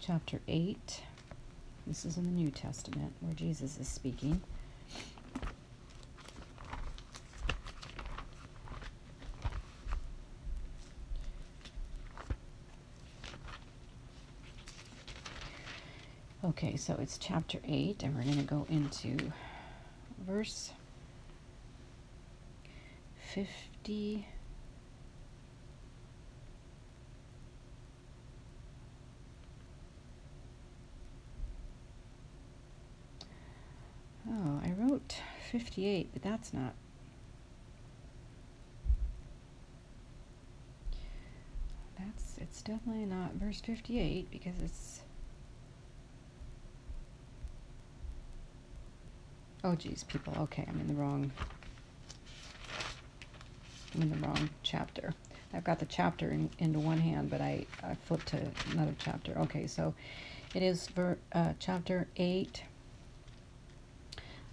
chapter 0.00 0.40
8. 0.48 1.02
This 1.86 2.04
is 2.04 2.16
in 2.16 2.24
the 2.24 2.30
New 2.32 2.50
Testament 2.50 3.12
where 3.20 3.34
Jesus 3.34 3.78
is 3.78 3.86
speaking. 3.86 4.42
Okay, 16.62 16.76
so 16.76 16.94
it's 17.00 17.16
chapter 17.16 17.58
8, 17.66 18.02
and 18.02 18.14
we're 18.14 18.22
going 18.22 18.36
to 18.36 18.42
go 18.42 18.66
into 18.68 19.32
verse 20.26 20.72
50. 23.32 24.28
Oh, 34.28 34.60
I 34.62 34.72
wrote 34.76 35.16
58, 35.50 36.10
but 36.12 36.20
that's 36.20 36.52
not. 36.52 36.74
That's, 41.98 42.36
it's 42.36 42.60
definitely 42.60 43.06
not 43.06 43.32
verse 43.36 43.62
58 43.62 44.30
because 44.30 44.60
it's. 44.62 45.00
Oh, 49.62 49.74
geez, 49.74 50.04
people. 50.04 50.34
Okay, 50.38 50.64
I'm 50.66 50.80
in 50.80 50.86
the 50.86 50.94
wrong. 50.94 51.30
I'm 53.94 54.02
in 54.02 54.10
the 54.10 54.26
wrong 54.26 54.48
chapter. 54.62 55.12
I've 55.52 55.64
got 55.64 55.78
the 55.78 55.86
chapter 55.86 56.30
in, 56.30 56.48
into 56.58 56.78
one 56.78 56.98
hand, 56.98 57.28
but 57.28 57.40
I, 57.40 57.66
I 57.82 57.94
flipped 57.94 58.28
to 58.28 58.40
another 58.70 58.94
chapter. 58.98 59.36
Okay, 59.38 59.66
so 59.66 59.94
it 60.54 60.62
is 60.62 60.86
ver, 60.88 61.18
uh, 61.32 61.52
chapter 61.58 62.06
8, 62.16 62.62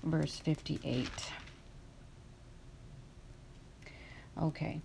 verse 0.04 0.38
58. 0.40 1.10
Okay. 4.42 4.82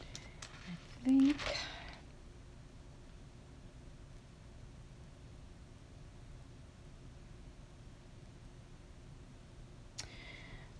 I 0.00 1.04
think. 1.04 1.36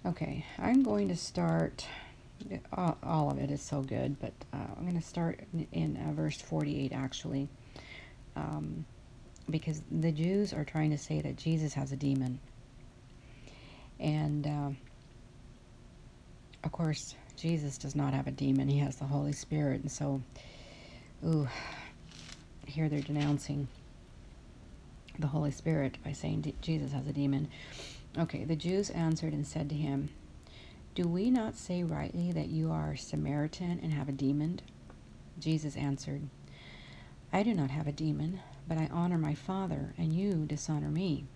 Okay, 0.05 0.45
I'm 0.59 0.83
going 0.83 1.09
to 1.09 1.17
start. 1.17 1.87
All, 2.73 3.31
of 3.31 3.39
it 3.39 3.53
is 3.53 3.63
so 3.63 3.83
good, 3.83 4.19
but 4.19 4.33
uh, 4.53 4.57
I'm 4.77 4.83
going 4.83 5.01
to 5.01 5.07
start 5.07 5.39
in, 5.71 5.97
uh, 5.97 6.13
verse 6.13 6.41
48 6.41 6.93
actually. 6.93 7.49
Um, 8.35 8.85
because 9.49 9.81
the 9.93 10.11
Jews 10.11 10.53
are 10.53 10.65
trying 10.65 10.91
to 10.91 10.99
say 10.99 11.21
that 11.21 11.37
Jesus 11.37 11.73
has 11.75 11.93
a 11.93 11.97
demon. 11.97 12.41
And 14.01 14.45
uh, 14.45 14.71
of 16.65 16.73
course, 16.73 17.15
Jesus 17.37 17.79
does 17.79 17.95
not 17.95 18.13
have 18.13 18.27
a 18.27 18.33
demon, 18.33 18.69
he 18.69 18.79
has 18.79 18.97
the 18.97 19.05
Holy 19.05 19.33
Spirit. 19.33 19.83
And 19.83 19.91
so, 19.91 20.21
ooh, 21.25 21.49
here 22.67 22.89
they're 22.89 23.01
denouncing 23.01 23.69
the 25.21 25.29
Holy 25.29 25.53
Spirit 25.53 25.99
by 26.05 26.11
saying 26.11 26.53
Jesus 26.61 26.91
has 26.91 27.07
a 27.07 27.13
demon. 27.13 27.47
Okay, 28.19 28.45
the 28.45 28.57
Jews 28.57 28.90
answered 28.90 29.33
and 29.33 29.47
said 29.47 29.69
to 29.71 29.75
him, 29.75 30.11
Do 30.95 31.09
we 31.09 31.31
not 31.31 31.57
say 31.57 31.83
rightly 31.83 32.31
that 32.33 32.49
you 32.49 32.71
are 32.71 32.92
a 32.92 32.99
Samaritan 32.99 33.81
and 33.83 33.92
have 33.92 34.09
a 34.09 34.12
demon? 34.12 34.61
Jesus 35.38 35.76
answered, 35.76 36.28
I 37.33 37.42
do 37.42 37.54
not 37.54 37.71
have 37.71 37.87
a 37.87 37.92
demon 37.92 38.40
but 38.69 38.78
I 38.78 38.88
honor 38.92 39.19
my 39.19 39.35
Father, 39.35 39.92
and 39.99 40.12
you 40.12 40.47
dishonor 40.47 40.88
me. 40.88 41.26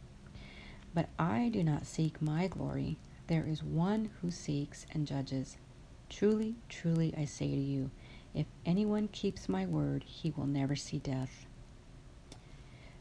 But 0.95 1.09
I 1.18 1.50
do 1.52 1.62
not 1.62 1.87
seek 1.87 2.23
my 2.23 2.47
glory. 2.47 2.97
There 3.26 3.45
is 3.47 3.62
one 3.62 4.11
who 4.21 4.30
seeks 4.30 4.87
and 4.92 5.06
judges. 5.06 5.56
Truly, 6.09 6.54
truly, 6.68 7.12
I 7.16 7.25
say 7.25 7.49
to 7.50 7.61
you, 7.61 7.90
if 8.33 8.47
anyone 8.64 9.09
keeps 9.09 9.49
my 9.49 9.66
word, 9.66 10.04
he 10.04 10.30
will 10.30 10.47
never 10.47 10.76
see 10.76 10.99
death. 10.99 11.47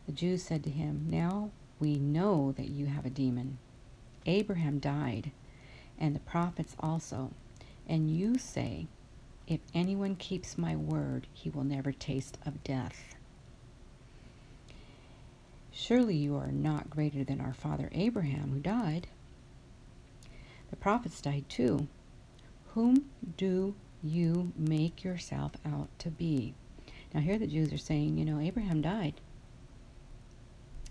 The 0.07 0.11
Jews 0.11 0.43
said 0.43 0.63
to 0.63 0.69
him, 0.69 1.07
Now 1.09 1.51
we 1.79 1.95
know 1.95 2.53
that 2.57 2.69
you 2.69 2.87
have 2.87 3.05
a 3.05 3.09
demon. 3.09 3.57
Abraham 4.25 4.79
died, 4.79 5.31
and 5.99 6.15
the 6.15 6.19
prophets 6.19 6.75
also, 6.79 7.31
and 7.87 8.09
you 8.09 8.37
say, 8.37 8.87
If 9.47 9.59
anyone 9.73 10.15
keeps 10.15 10.57
my 10.57 10.75
word, 10.75 11.27
he 11.33 11.49
will 11.49 11.63
never 11.63 11.91
taste 11.91 12.37
of 12.45 12.63
death. 12.63 13.15
Surely 15.71 16.15
you 16.15 16.35
are 16.37 16.51
not 16.51 16.89
greater 16.89 17.23
than 17.23 17.41
our 17.41 17.53
father 17.53 17.89
Abraham, 17.91 18.51
who 18.51 18.59
died. 18.59 19.07
The 20.69 20.77
prophets 20.77 21.21
died 21.21 21.45
too. 21.49 21.87
Whom 22.73 23.09
do 23.37 23.75
you 24.01 24.53
make 24.57 25.03
yourself 25.03 25.53
out 25.65 25.89
to 25.99 26.09
be? 26.09 26.53
Now, 27.13 27.19
here 27.21 27.37
the 27.37 27.47
Jews 27.47 27.71
are 27.71 27.77
saying, 27.77 28.17
you 28.17 28.25
know, 28.25 28.39
Abraham 28.39 28.81
died. 28.81 29.21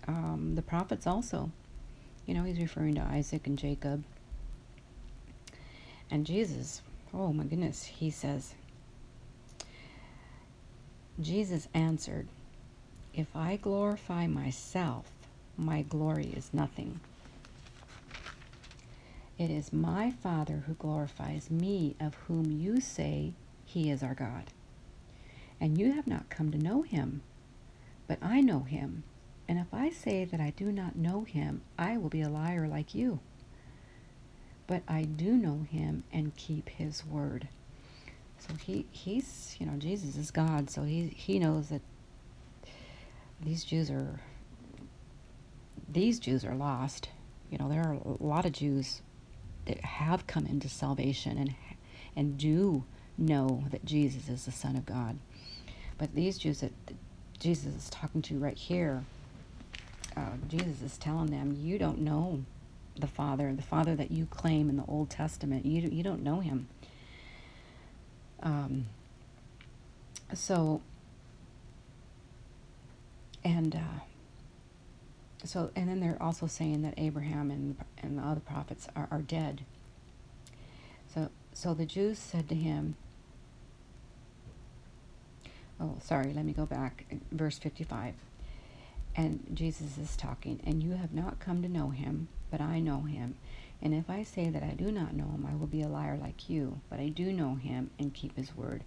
Um, 0.07 0.53
the 0.55 0.63
prophets 0.63 1.07
also. 1.07 1.51
You 2.27 2.35
know, 2.35 2.45
he's 2.45 2.59
referring 2.59 2.95
to 2.95 3.03
Isaac 3.03 3.47
and 3.47 3.59
Jacob. 3.59 4.03
And 6.11 6.27
Jesus, 6.27 6.83
oh 7.13 7.33
my 7.33 7.45
goodness, 7.45 7.85
he 7.85 8.11
says, 8.11 8.55
Jesus 11.21 11.69
answered, 11.75 12.27
If 13.13 13.35
I 13.35 13.57
glorify 13.57 14.27
myself, 14.27 15.07
my 15.57 15.83
glory 15.83 16.33
is 16.35 16.51
nothing. 16.53 17.01
It 19.39 19.51
is 19.51 19.73
my 19.73 20.11
Father 20.11 20.65
who 20.67 20.75
glorifies 20.75 21.51
me, 21.51 21.97
of 22.01 22.15
whom 22.27 22.51
you 22.51 22.81
say 22.81 23.33
he 23.65 23.91
is 23.91 24.03
our 24.03 24.15
God. 24.15 24.45
And 25.61 25.79
you 25.79 25.93
have 25.93 26.07
not 26.07 26.31
come 26.31 26.51
to 26.53 26.59
know 26.59 26.83
him, 26.83 27.23
but 28.07 28.19
I 28.23 28.41
know 28.41 28.61
him. 28.61 29.03
And 29.49 29.59
if 29.59 29.73
I 29.73 29.91
say 29.91 30.25
that 30.25 30.41
I 30.41 30.51
do 30.57 30.73
not 30.73 30.97
know 30.97 31.25
him, 31.25 31.63
I 31.79 31.97
will 31.97 32.09
be 32.09 32.23
a 32.23 32.29
liar 32.29 32.67
like 32.67 32.95
you. 32.95 33.21
But 34.67 34.83
I 34.89 35.03
do 35.03 35.33
know 35.33 35.67
him 35.71 36.05
and 36.13 36.35
keep 36.37 36.71
his 36.71 37.05
word. 37.05 37.49
So 38.39 38.55
he, 38.55 38.87
he's, 38.91 39.57
you 39.59 39.67
know, 39.67 39.77
Jesus 39.77 40.17
is 40.17 40.31
God, 40.31 40.71
so 40.71 40.83
he, 40.83 41.09
he 41.09 41.39
knows 41.39 41.69
that 41.69 41.83
these 43.41 43.65
Jews 43.65 43.91
are, 43.91 44.21
these 45.89 46.19
Jews 46.19 46.45
are 46.45 46.55
lost. 46.55 47.09
You 47.51 47.59
know, 47.59 47.69
there 47.69 47.83
are 47.83 47.93
a 47.93 48.23
lot 48.23 48.47
of 48.47 48.53
Jews 48.53 49.03
that 49.67 49.81
have 49.85 50.27
come 50.27 50.47
into 50.47 50.69
salvation 50.69 51.39
and, 51.39 51.55
and 52.17 52.39
do 52.39 52.85
know 53.17 53.65
that 53.71 53.85
Jesus 53.85 54.29
is 54.29 54.45
the 54.45 54.53
Son 54.53 54.77
of 54.77 54.87
God. 54.87 55.19
But 55.97 56.15
these 56.15 56.39
Jews 56.39 56.61
that 56.61 56.73
Jesus 57.39 57.75
is 57.75 57.91
talking 57.91 58.23
to 58.23 58.39
right 58.39 58.57
here, 58.57 59.05
uh, 60.17 60.37
Jesus 60.49 60.83
is 60.83 60.99
telling 60.99 61.31
them, 61.31 61.59
you 61.61 61.79
don't 61.79 62.01
know 62.01 62.45
the 62.99 63.07
Father, 63.07 63.53
the 63.53 63.63
Father 63.63 63.97
that 63.97 64.11
you 64.11 64.27
claim 64.27 64.71
in 64.71 64.77
the 64.77 64.85
Old 64.87 65.11
Testament. 65.11 65.67
You 65.67 65.89
you 65.89 66.03
don't 66.03 66.23
know 66.23 66.41
him. 66.41 66.69
Um, 68.41 68.87
so, 70.33 70.81
and 73.43 73.75
uh, 73.75 74.01
so, 75.45 75.71
and 75.75 75.89
then 75.89 76.01
they're 76.01 76.23
also 76.23 76.47
saying 76.47 76.83
that 76.83 76.95
Abraham 76.97 77.51
and 77.51 77.77
and 78.03 78.19
the 78.19 78.23
other 78.23 78.41
prophets 78.41 78.87
are, 78.95 79.09
are 79.11 79.23
dead. 79.23 79.65
So, 81.13 81.31
so 81.53 81.75
the 81.75 81.87
Jews 81.87 82.19
said 82.19 82.49
to 82.49 82.55
him, 82.55 82.95
"Oh, 85.81 85.97
sorry, 86.01 86.33
let 86.33 86.45
me 86.45 86.53
go 86.53 86.67
back." 86.67 87.07
Verse 87.33 87.59
fifty-five. 87.59 88.15
And 89.17 89.47
Jesus 89.55 89.97
is 89.97 90.17
talking, 90.17 90.61
and 90.65 90.83
you 90.83 90.93
have 90.93 91.13
not 91.13 91.39
come 91.39 91.63
to 91.63 91.69
know 91.69 91.91
him, 91.91 92.29
but 92.51 92.61
I 92.61 92.81
know 92.81 93.03
him. 93.03 93.37
And 93.81 93.95
if 93.95 94.09
I 94.09 94.23
say 94.23 94.49
that 94.51 94.63
I 94.63 94.71
do 94.71 94.91
not 94.91 95.15
know 95.15 95.25
him, 95.25 95.47
I 95.49 95.55
will 95.55 95.67
be 95.67 95.83
a 95.83 95.89
liar 95.89 96.17
like 96.21 96.49
you. 96.49 96.81
But 96.91 97.01
I 97.01 97.09
do 97.09 97.33
know 97.33 97.55
him 97.55 97.91
and 97.99 98.15
keep 98.15 98.37
his 98.37 98.57
word. 98.57 98.83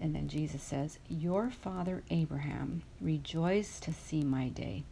And 0.00 0.14
then 0.14 0.28
Jesus 0.28 0.62
says, 0.62 0.98
Your 1.08 1.50
father 1.50 2.02
Abraham 2.10 2.82
rejoiced 3.00 3.82
to 3.84 3.92
see 3.92 4.22
my 4.22 4.48
day. 4.48 4.84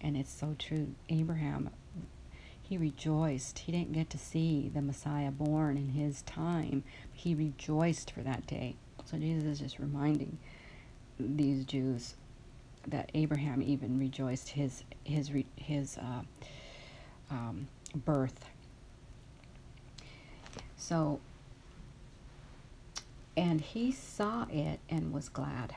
And 0.00 0.16
it's 0.16 0.32
so 0.32 0.54
true. 0.58 0.94
Abraham, 1.08 1.70
he 2.62 2.76
rejoiced. 2.78 3.60
He 3.60 3.72
didn't 3.72 3.92
get 3.92 4.10
to 4.10 4.18
see 4.18 4.70
the 4.72 4.82
Messiah 4.82 5.30
born 5.30 5.76
in 5.76 5.90
his 5.90 6.22
time. 6.22 6.84
He 7.12 7.34
rejoiced 7.34 8.10
for 8.10 8.20
that 8.20 8.46
day. 8.46 8.76
So 9.04 9.18
Jesus 9.18 9.44
is 9.44 9.58
just 9.58 9.78
reminding 9.78 10.38
these 11.18 11.64
Jews 11.64 12.14
that 12.88 13.10
Abraham 13.14 13.62
even 13.62 13.98
rejoiced 13.98 14.48
his 14.50 14.84
his 15.04 15.30
his 15.56 15.98
uh, 15.98 16.22
um, 17.30 17.68
birth. 17.94 18.46
So, 20.76 21.20
and 23.36 23.60
he 23.60 23.92
saw 23.92 24.46
it 24.50 24.80
and 24.88 25.12
was 25.12 25.28
glad. 25.28 25.74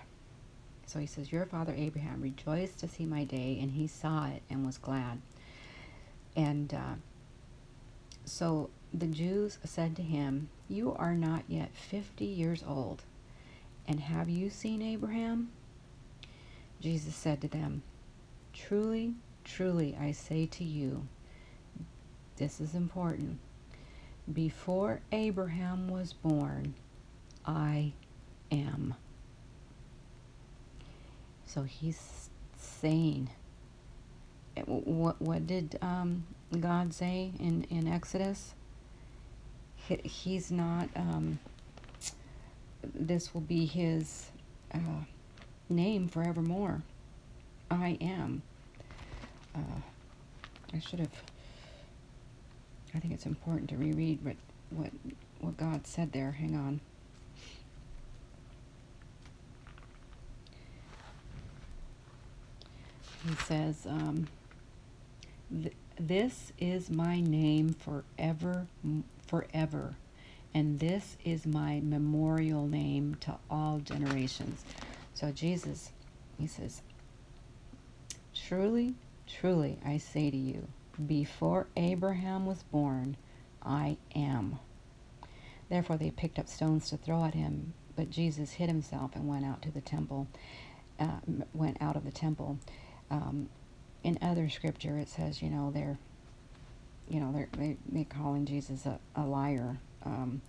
So 0.86 1.00
he 1.00 1.06
says, 1.06 1.32
Your 1.32 1.46
father 1.46 1.74
Abraham 1.76 2.22
rejoiced 2.22 2.80
to 2.80 2.88
see 2.88 3.06
my 3.06 3.24
day, 3.24 3.58
and 3.62 3.72
he 3.72 3.88
saw 3.88 4.28
it 4.28 4.44
and 4.50 4.66
was 4.66 4.78
glad. 4.78 5.22
And 6.36 6.74
uh, 6.74 6.96
so 8.26 8.70
the 8.94 9.08
Jews 9.08 9.60
said 9.63 9.96
to 9.96 10.02
him, 10.02 10.50
You 10.70 10.94
are 10.94 11.16
not 11.16 11.44
yet 11.48 11.72
fifty 11.74 12.26
years 12.26 12.63
old, 12.68 13.04
and 13.88 14.00
have 14.00 14.30
you 14.30 14.50
seen 14.50 14.82
Abraham? 14.82 15.52
Jesus 16.84 17.15
said 17.15 17.39
to 17.39 17.48
them, 17.48 17.82
Truly, 18.52 19.13
truly, 19.46 19.96
I 19.98 20.12
say 20.12 20.46
to 20.48 20.65
you, 20.65 21.08
this 22.36 22.60
is 22.60 22.76
important. 22.76 23.39
Before 24.34 25.00
Abraham 25.13 25.88
was 25.88 26.12
born, 26.12 26.74
I 27.46 27.93
am. 28.52 28.96
So 31.46 31.63
he's 31.63 32.30
saying, 32.58 33.30
what, 34.65 35.22
what 35.22 35.48
did 35.48 35.80
um, 35.82 36.26
God 36.60 36.93
say 36.93 37.32
in, 37.39 37.65
in 37.69 37.88
Exodus? 37.88 38.56
He, 39.78 40.02
he's 40.04 40.52
not, 40.52 40.89
um, 40.98 41.39
this 42.93 43.34
will 43.34 43.41
be 43.41 43.65
his 43.65 44.32
uh, 44.74 45.06
name 45.69 46.08
forevermore. 46.08 46.82
I 47.71 47.97
am. 48.02 48.41
Uh, 49.56 49.82
I 50.73 50.80
should 50.80 50.99
have 50.99 51.12
I 52.95 52.99
think 52.99 53.13
it's 53.13 53.26
important 53.26 53.69
to 53.69 53.78
reread 53.78 54.23
what 54.23 54.36
what 54.69 54.91
what 55.39 55.58
God 55.58 55.88
said 55.88 56.12
there. 56.12 56.32
Hang 56.32 56.56
on. 56.56 56.80
He 63.28 63.36
says, 63.36 63.88
um, 63.88 64.28
"This 65.97 66.52
is 66.60 66.89
my 66.89 67.21
name 67.21 67.73
forever, 67.73 68.67
forever, 69.26 69.95
and 70.54 70.80
this 70.80 71.17
is 71.23 71.45
my 71.45 71.80
memorial 71.82 72.67
name 72.67 73.15
to 73.21 73.38
all 73.49 73.80
generations." 73.80 74.63
So 75.13 75.32
Jesus, 75.32 75.91
he 76.38 76.47
says, 76.47 76.82
"Truly, 78.34 78.95
truly, 79.28 79.80
I 79.86 79.97
say 79.97 80.30
to 80.32 80.38
you." 80.38 80.67
Before 81.08 81.67
Abraham 81.76 82.45
was 82.45 82.63
born, 82.63 83.17
I 83.63 83.97
am. 84.15 84.60
Therefore 85.69 85.97
they 85.97 86.12
picked 86.12 86.38
up 86.38 86.47
stones 86.47 86.89
to 86.89 86.97
throw 86.97 87.23
at 87.23 87.34
him, 87.34 87.73
but 87.95 88.10
Jesus 88.12 88.52
hid 88.52 88.69
himself 88.69 89.15
and 89.15 89.28
went 89.28 89.45
out 89.45 89.62
to 89.63 89.71
the 89.71 89.82
temple, 89.82 90.28
uh, 90.99 91.19
went 91.54 91.82
out 91.82 91.95
of 91.95 92.04
the 92.04 92.12
temple. 92.12 92.60
Um, 93.10 93.49
in 94.04 94.19
other 94.21 94.49
scripture, 94.49 94.97
it 94.97 95.10
says, 95.10 95.41
you 95.41 95.49
know, 95.49 95.71
they're, 95.71 95.97
you 97.10 97.19
know, 97.19 97.32
they're 97.32 97.49
they, 97.58 97.78
they're 97.89 98.06
calling 98.06 98.45
Jesus 98.45 98.86
a, 98.86 98.99
a 99.15 99.23
liar. 99.23 99.78
Um, 100.06 100.41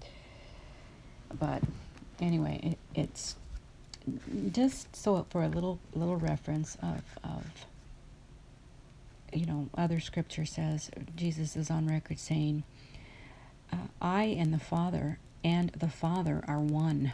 but 1.39 1.63
anyway, 2.21 2.61
it, 2.63 2.79
it's 3.01 3.37
just 4.53 4.95
so 4.95 5.27
for 5.31 5.43
a 5.43 5.49
little 5.49 5.79
little 5.95 6.17
reference 6.17 6.77
of 6.83 7.03
of 7.23 7.67
you 9.35 9.47
know, 9.47 9.69
other 9.77 10.01
scripture 10.01 10.45
says, 10.45 10.91
Jesus 11.17 11.57
is 11.57 11.71
on 11.71 11.89
record 11.89 12.19
saying, 12.19 12.63
uh, 13.73 13.77
I 14.01 14.25
and 14.25 14.55
the 14.55 14.59
Father 14.59 15.19
and 15.43 15.71
the 15.71 15.89
Father 15.89 16.43
are 16.47 16.61
one. 16.61 17.13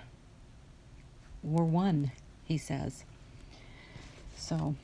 We're 1.42 1.64
one, 1.64 2.12
he 2.44 2.59
says. 2.59 3.05
So, 4.37 4.74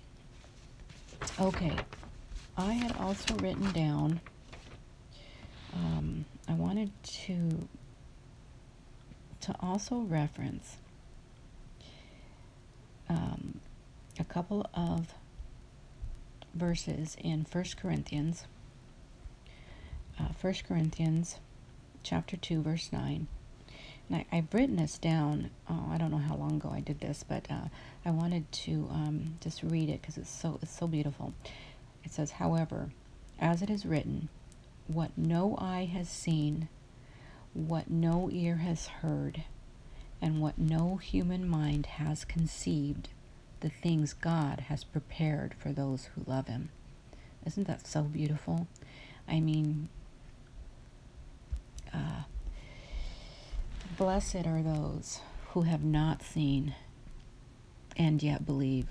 okay. 1.39 1.77
I 2.57 2.73
had 2.73 2.97
also 2.97 3.35
written 3.37 3.71
down, 3.73 4.21
um, 5.75 6.25
I 6.49 6.55
wanted 6.55 6.91
to 7.03 7.69
to 9.43 9.55
also 9.61 9.99
reference 9.99 10.79
um, 13.09 13.61
a 14.19 14.25
couple 14.25 14.69
of 14.75 15.15
verses 16.55 17.17
in 17.21 17.47
1 17.51 17.65
Corinthians. 17.81 18.45
Uh, 20.19 20.29
1 20.41 20.55
Corinthians 20.67 21.37
chapter 22.03 22.37
2 22.37 22.63
verse 22.63 22.91
9 22.93 23.27
And 24.09 24.25
I, 24.31 24.37
have 24.37 24.55
written 24.55 24.77
this 24.77 24.97
down. 24.97 25.51
Oh, 25.69 25.89
I 25.91 25.99
don't 25.99 26.11
know 26.11 26.19
how 26.19 26.37
long 26.37 26.57
ago 26.57 26.71
I 26.73 26.81
did 26.81 27.01
this, 27.01 27.25
but 27.29 27.51
uh, 27.51 27.69
I 28.05 28.11
wanted 28.11 28.51
to 28.53 28.89
um, 28.91 29.35
just 29.41 29.63
read 29.63 29.89
it 29.91 30.01
because 30.01 30.17
it's 30.17 30.31
so 30.31 30.59
it's 30.63 30.77
so 30.77 30.87
beautiful. 30.87 31.35
It 32.05 32.13
says, 32.13 32.31
"However, 32.33 32.91
as 33.39 33.63
it 33.63 33.69
is 33.71 33.85
written, 33.85 34.29
what 34.87 35.11
no 35.17 35.57
eye 35.61 35.85
has 35.93 36.09
seen, 36.09 36.69
what 37.53 37.91
no 37.91 38.31
ear 38.33 38.57
has 38.57 38.87
heard, 38.87 39.43
and 40.21 40.41
what 40.41 40.59
no 40.59 40.97
human 40.97 41.49
mind 41.49 41.87
has 41.87 42.25
conceived, 42.25 43.09
the 43.61 43.69
things 43.69 44.13
God 44.15 44.61
has 44.69 44.85
prepared 44.85 45.55
for 45.59 45.73
those 45.73 46.07
who 46.15 46.25
love 46.27 46.49
Him." 46.49 46.71
Isn't 47.45 47.67
that 47.67 47.87
so 47.87 48.03
beautiful? 48.03 48.67
I 49.29 49.41
mean, 49.41 49.89
uh, 51.93 52.23
blessed 53.97 54.47
are 54.47 54.63
those 54.63 55.21
who 55.51 55.63
have 55.63 55.85
not 55.85 56.23
seen 56.23 56.75
and 57.97 58.23
yet 58.23 58.45
believe. 58.45 58.87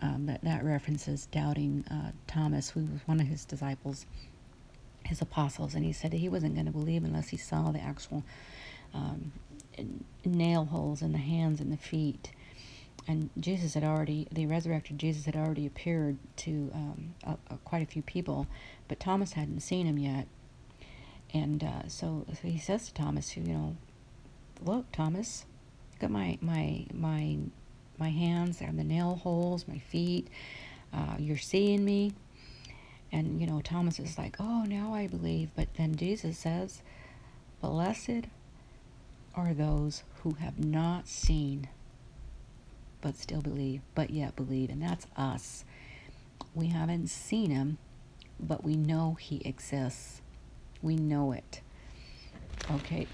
Um, 0.00 0.26
that, 0.26 0.42
that 0.44 0.62
references 0.64 1.26
doubting 1.26 1.84
uh, 1.90 2.12
Thomas, 2.28 2.70
who 2.70 2.80
was 2.80 3.00
one 3.06 3.18
of 3.18 3.26
his 3.26 3.44
disciples, 3.44 4.06
his 5.04 5.20
apostles, 5.20 5.74
and 5.74 5.84
he 5.84 5.92
said 5.92 6.12
that 6.12 6.18
he 6.18 6.28
wasn't 6.28 6.54
going 6.54 6.66
to 6.66 6.72
believe 6.72 7.02
unless 7.02 7.30
he 7.30 7.36
saw 7.36 7.72
the 7.72 7.80
actual 7.80 8.22
um, 8.94 9.32
nail 10.24 10.66
holes 10.66 11.02
in 11.02 11.12
the 11.12 11.18
hands 11.18 11.60
and 11.60 11.72
the 11.72 11.76
feet. 11.76 12.30
And 13.06 13.30
Jesus 13.40 13.74
had 13.74 13.84
already, 13.84 14.28
the 14.30 14.46
resurrected 14.46 14.98
Jesus 14.98 15.24
had 15.24 15.34
already 15.34 15.66
appeared 15.66 16.18
to 16.38 16.70
um, 16.74 17.14
a, 17.24 17.36
a, 17.54 17.56
quite 17.58 17.82
a 17.82 17.86
few 17.86 18.02
people, 18.02 18.46
but 18.86 19.00
Thomas 19.00 19.32
hadn't 19.32 19.60
seen 19.60 19.86
him 19.86 19.98
yet. 19.98 20.26
And 21.32 21.64
uh, 21.64 21.88
so, 21.88 22.26
so 22.28 22.48
he 22.48 22.58
says 22.58 22.86
to 22.86 22.94
Thomas, 22.94 23.36
you 23.36 23.44
know, 23.44 23.76
look, 24.62 24.90
Thomas, 24.92 25.46
got 26.00 26.10
my 26.10 26.38
my 26.40 26.86
my 26.92 27.38
my 27.98 28.10
hands, 28.10 28.60
have 28.60 28.76
the 28.76 28.84
nail 28.84 29.16
holes, 29.16 29.66
my 29.66 29.78
feet. 29.78 30.28
Uh, 30.92 31.16
you're 31.18 31.36
seeing 31.36 31.84
me. 31.84 32.12
And, 33.10 33.40
you 33.40 33.46
know, 33.46 33.60
Thomas 33.62 33.98
is 33.98 34.18
like, 34.18 34.36
oh, 34.38 34.64
now 34.68 34.94
I 34.94 35.06
believe. 35.06 35.50
But 35.56 35.68
then 35.74 35.96
Jesus 35.96 36.38
says, 36.38 36.82
blessed 37.60 38.26
are 39.38 39.54
those 39.54 40.02
who 40.22 40.34
have 40.34 40.58
not 40.58 41.06
seen 41.06 41.68
but 43.00 43.16
still 43.16 43.40
believe, 43.40 43.80
but 43.94 44.10
yet 44.10 44.34
believe. 44.34 44.70
And 44.70 44.82
that's 44.82 45.06
us. 45.16 45.64
We 46.54 46.66
haven't 46.66 47.08
seen 47.08 47.50
him, 47.50 47.78
but 48.40 48.64
we 48.64 48.74
know 48.74 49.16
he 49.20 49.40
exists. 49.44 50.20
We 50.82 50.96
know 50.96 51.30
it. 51.30 51.60
Okay. 52.68 53.06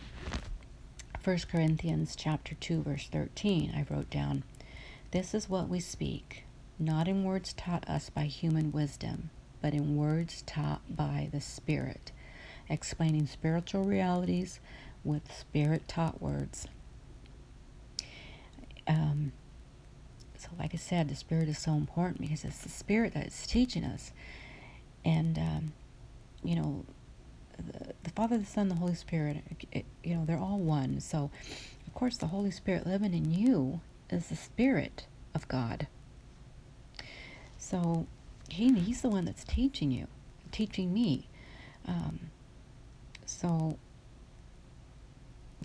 1 1.22 1.38
Corinthians 1.50 2.16
chapter 2.16 2.54
2 2.54 2.82
verse 2.82 3.08
13 3.10 3.72
I 3.74 3.92
wrote 3.92 4.10
down 4.10 4.44
this 5.10 5.32
is 5.34 5.48
what 5.48 5.68
we 5.68 5.80
speak, 5.80 6.44
not 6.78 7.06
in 7.06 7.24
words 7.24 7.52
taught 7.52 7.88
us 7.88 8.10
by 8.10 8.24
human 8.24 8.72
wisdom, 8.72 9.30
but 9.62 9.72
in 9.72 9.96
words 9.96 10.42
taught 10.42 10.82
by 10.88 11.28
the 11.32 11.40
Spirit, 11.40 12.12
explaining 12.68 13.26
spiritual 13.26 13.84
realities 13.84 14.60
with 15.04 15.32
Spirit 15.32 15.86
taught 15.86 16.20
words. 16.20 16.66
Um, 18.86 19.32
so, 20.36 20.48
like 20.58 20.74
I 20.74 20.78
said, 20.78 21.08
the 21.08 21.14
Spirit 21.14 21.48
is 21.48 21.58
so 21.58 21.72
important 21.72 22.20
because 22.20 22.44
it's 22.44 22.58
the 22.58 22.68
Spirit 22.68 23.14
that 23.14 23.26
is 23.26 23.46
teaching 23.46 23.84
us. 23.84 24.12
And, 25.04 25.38
um, 25.38 25.72
you 26.42 26.56
know, 26.56 26.84
the, 27.56 27.94
the, 28.02 28.10
Father, 28.10 28.36
the 28.38 28.46
Son, 28.46 28.68
the 28.68 28.74
Holy 28.74 28.94
Spirit, 28.94 29.38
it, 29.72 29.84
you 30.02 30.14
know, 30.14 30.24
they're 30.24 30.38
all 30.38 30.58
one. 30.58 31.00
So, 31.00 31.30
of 31.86 31.94
course, 31.94 32.16
the 32.16 32.26
Holy 32.26 32.50
Spirit 32.50 32.86
living 32.86 33.14
in 33.14 33.30
you 33.32 33.80
is 34.10 34.26
the 34.26 34.36
Spirit 34.36 35.06
of 35.34 35.48
God. 35.48 35.86
So 37.58 38.06
he, 38.48 38.72
he's 38.74 39.00
the 39.00 39.08
one 39.08 39.24
that's 39.24 39.44
teaching 39.44 39.90
you, 39.90 40.06
teaching 40.52 40.92
me. 40.92 41.28
Um, 41.86 42.30
so 43.24 43.78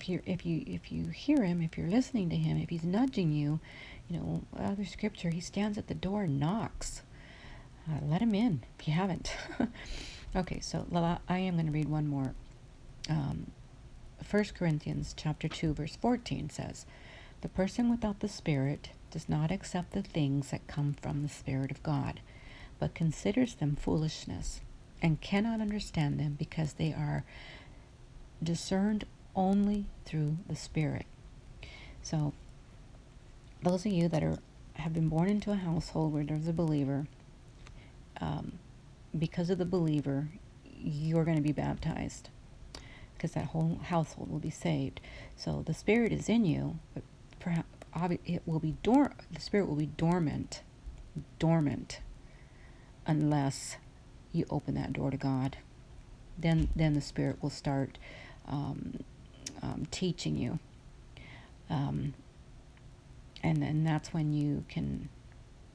if 0.00 0.08
you 0.08 0.22
if 0.24 0.46
you 0.46 0.62
if 0.66 0.90
you 0.90 1.08
hear 1.08 1.42
him, 1.42 1.60
if 1.60 1.76
you're 1.76 1.88
listening 1.88 2.30
to 2.30 2.36
him, 2.36 2.56
if 2.56 2.70
he's 2.70 2.84
nudging 2.84 3.32
you, 3.32 3.60
you 4.08 4.18
know, 4.18 4.42
other 4.58 4.84
scripture, 4.84 5.30
he 5.30 5.40
stands 5.40 5.76
at 5.76 5.88
the 5.88 5.94
door 5.94 6.22
and 6.22 6.40
knocks. 6.40 7.02
Uh, 7.88 7.98
let 8.06 8.22
him 8.22 8.34
in 8.34 8.62
if 8.78 8.88
you 8.88 8.94
haven't. 8.94 9.34
okay, 10.36 10.60
so 10.60 10.86
I 11.28 11.38
am 11.38 11.54
going 11.54 11.66
to 11.66 11.72
read 11.72 11.88
one 11.88 12.06
more. 12.06 12.34
Um, 13.08 13.50
1 14.28 14.44
Corinthians 14.56 15.14
chapter 15.16 15.48
2 15.48 15.74
verse 15.74 15.96
14 15.96 16.50
says, 16.50 16.86
the 17.40 17.48
person 17.48 17.90
without 17.90 18.20
the 18.20 18.28
Spirit 18.28 18.90
does 19.10 19.28
not 19.28 19.50
accept 19.50 19.92
the 19.92 20.02
things 20.02 20.50
that 20.50 20.66
come 20.66 20.94
from 21.00 21.22
the 21.22 21.28
Spirit 21.28 21.70
of 21.70 21.82
God, 21.82 22.20
but 22.78 22.94
considers 22.94 23.54
them 23.54 23.76
foolishness 23.76 24.60
and 25.02 25.20
cannot 25.20 25.60
understand 25.60 26.20
them 26.20 26.36
because 26.38 26.74
they 26.74 26.92
are 26.92 27.24
discerned 28.42 29.04
only 29.34 29.86
through 30.04 30.38
the 30.48 30.56
Spirit. 30.56 31.06
So, 32.02 32.32
those 33.62 33.84
of 33.84 33.92
you 33.92 34.08
that 34.08 34.22
are 34.22 34.38
have 34.74 34.94
been 34.94 35.08
born 35.08 35.28
into 35.28 35.50
a 35.50 35.56
household 35.56 36.12
where 36.12 36.24
there's 36.24 36.48
a 36.48 36.52
believer, 36.52 37.06
um, 38.20 38.52
because 39.16 39.50
of 39.50 39.58
the 39.58 39.66
believer, 39.66 40.28
you're 40.64 41.24
going 41.24 41.36
to 41.36 41.42
be 41.42 41.52
baptized 41.52 42.30
because 43.14 43.32
that 43.32 43.46
whole 43.46 43.78
household 43.84 44.30
will 44.30 44.38
be 44.38 44.50
saved. 44.50 45.00
So 45.36 45.62
the 45.66 45.74
Spirit 45.74 46.12
is 46.12 46.28
in 46.30 46.46
you, 46.46 46.78
but 46.94 47.02
perhaps 47.38 47.68
it 48.24 48.42
will 48.46 48.60
be 48.60 48.76
dor- 48.82 49.12
the 49.32 49.40
spirit 49.40 49.68
will 49.68 49.76
be 49.76 49.86
dormant, 49.86 50.62
dormant, 51.38 52.00
unless 53.06 53.76
you 54.32 54.46
open 54.50 54.74
that 54.74 54.92
door 54.92 55.10
to 55.10 55.16
God. 55.16 55.58
Then, 56.38 56.68
then 56.74 56.94
the 56.94 57.00
spirit 57.00 57.42
will 57.42 57.50
start 57.50 57.98
um, 58.46 59.00
um, 59.62 59.86
teaching 59.90 60.36
you, 60.36 60.58
um, 61.68 62.14
and 63.42 63.62
then 63.62 63.84
that's 63.84 64.12
when 64.12 64.32
you 64.32 64.64
can 64.68 65.08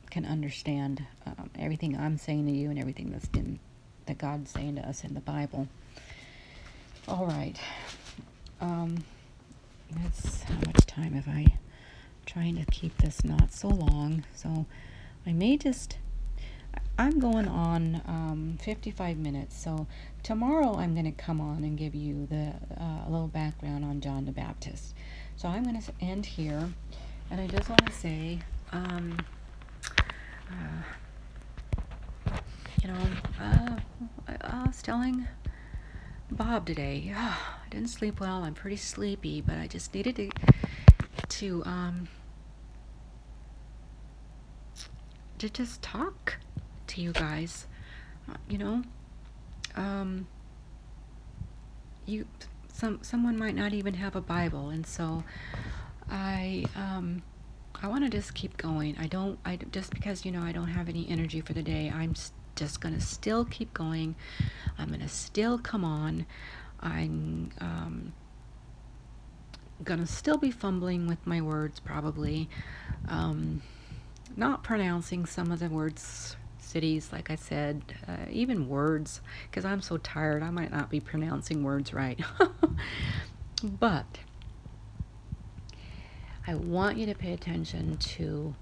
can 0.10 0.26
understand 0.26 1.06
um, 1.26 1.50
everything 1.60 1.98
I'm 1.98 2.18
saying 2.18 2.46
to 2.46 2.52
you 2.52 2.70
and 2.70 2.80
everything 2.80 3.12
that's 3.12 3.28
been 3.28 3.60
that 4.06 4.18
God's 4.18 4.52
saying 4.52 4.76
to 4.76 4.88
us 4.88 5.04
in 5.04 5.14
the 5.14 5.20
Bible. 5.22 5.68
All 7.08 7.26
right. 7.26 7.60
Um, 8.62 9.04
that's 9.92 10.44
how 10.44 10.56
much 10.56 10.86
time 10.86 11.14
have 11.14 11.28
I? 11.28 11.58
trying 12.26 12.56
to 12.58 12.66
keep 12.72 12.98
this 12.98 13.24
not 13.24 13.54
so 13.54 13.68
long. 13.68 14.24
So 14.36 14.66
I 15.26 15.34
may 15.34 15.58
just, 15.58 15.98
I'm 16.98 17.20
going 17.20 17.48
on 17.48 18.02
um, 18.06 18.58
55 18.62 19.18
minutes. 19.18 19.62
So 19.62 19.86
tomorrow 20.24 20.78
I'm 20.78 20.94
going 20.94 21.06
to 21.06 21.12
come 21.12 21.42
on 21.42 21.64
and 21.64 21.78
give 21.78 21.94
you 21.94 22.26
the 22.28 22.54
uh, 22.80 23.06
a 23.06 23.10
little 23.10 23.28
background 23.28 23.84
on 23.84 24.00
John 24.00 24.26
the 24.26 24.32
Baptist. 24.32 24.96
So 25.36 25.50
I'm 25.50 25.64
going 25.64 25.82
to 25.82 25.92
end 26.00 26.26
here. 26.26 26.70
And 27.30 27.42
I 27.42 27.48
just 27.48 27.68
want 27.70 27.86
to 27.86 27.92
say, 27.92 28.40
um, 28.72 29.18
uh, 30.50 32.32
you 32.82 32.88
know, 32.88 33.08
uh, 33.42 33.78
I 34.42 34.64
was 34.66 34.82
telling 34.82 35.28
Bob 36.32 36.66
today, 36.66 37.14
I 37.18 37.36
didn't 37.70 37.90
sleep 37.90 38.22
well. 38.22 38.44
I'm 38.44 38.54
pretty 38.54 38.78
sleepy, 38.78 39.42
but 39.42 39.58
I 39.58 39.68
just 39.68 39.94
needed 39.94 40.16
to 40.16 40.30
to 41.28 41.64
um, 41.66 42.08
to 45.40 45.50
just 45.50 45.82
talk 45.82 46.38
to 46.88 47.02
you 47.02 47.12
guys. 47.12 47.68
Uh, 48.30 48.36
you 48.50 48.58
know, 48.58 48.84
um, 49.76 50.28
you 52.06 52.26
some 52.72 53.00
someone 53.02 53.38
might 53.38 53.56
not 53.56 53.74
even 53.74 53.94
have 53.96 54.16
a 54.16 54.22
Bible, 54.22 54.70
and 54.70 54.86
so 54.86 55.24
I 56.10 56.66
um, 56.76 57.24
I 57.82 57.88
want 57.88 58.04
to 58.04 58.10
just 58.10 58.34
keep 58.34 58.58
going. 58.58 58.96
I 59.00 59.08
don't 59.08 59.40
I 59.46 59.58
just 59.72 59.92
because 59.92 60.26
you 60.26 60.32
know 60.32 60.42
I 60.42 60.52
don't 60.52 60.68
have 60.68 60.90
any 60.90 61.08
energy 61.10 61.42
for 61.42 61.54
the 61.54 61.64
day. 61.64 61.92
I'm 61.94 62.14
just 62.56 62.82
gonna 62.82 63.02
still 63.02 63.46
keep 63.46 63.74
going. 63.74 64.16
I'm 64.78 64.90
gonna 64.90 65.10
still 65.10 65.58
come 65.58 65.84
on. 65.84 66.26
I'm 66.80 67.52
um, 67.60 68.14
gonna 69.84 70.08
still 70.08 70.38
be 70.38 70.52
fumbling 70.52 71.08
with 71.08 71.26
my 71.26 71.42
words 71.42 71.80
probably. 71.80 72.50
Um, 73.08 73.62
not 74.36 74.64
pronouncing 74.64 75.26
some 75.26 75.52
of 75.52 75.60
the 75.60 75.70
words 75.70 76.36
cities 76.76 77.14
like 77.14 77.32
i 77.32 77.36
said 77.36 77.82
uh, 78.06 78.26
even 78.30 78.68
words 78.68 79.22
because 79.50 79.64
i'm 79.64 79.82
so 79.82 79.96
tired 79.98 80.44
i 80.44 80.50
might 80.50 80.72
not 80.72 80.90
be 80.90 81.00
pronouncing 81.00 81.64
words 81.64 81.94
right 81.94 82.20
but 83.64 84.20
i 86.46 86.54
want 86.54 86.98
you 86.98 87.06
to 87.06 87.16
pay 87.16 87.32
attention 87.32 87.96
to 87.96 88.54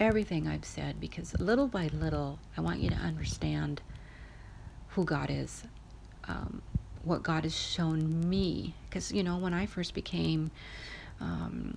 everything 0.00 0.48
i've 0.48 0.64
said 0.64 0.98
because 0.98 1.38
little 1.38 1.68
by 1.68 1.86
little 1.92 2.40
i 2.56 2.60
want 2.60 2.80
you 2.80 2.90
to 2.90 2.96
understand 2.96 3.80
who 4.88 5.04
god 5.04 5.30
is 5.30 5.62
um, 6.26 6.60
what 7.02 7.22
God 7.22 7.44
has 7.44 7.56
shown 7.56 8.28
me. 8.28 8.74
Because, 8.88 9.12
you 9.12 9.22
know, 9.22 9.38
when 9.38 9.54
I 9.54 9.66
first 9.66 9.94
became, 9.94 10.50
um, 11.20 11.76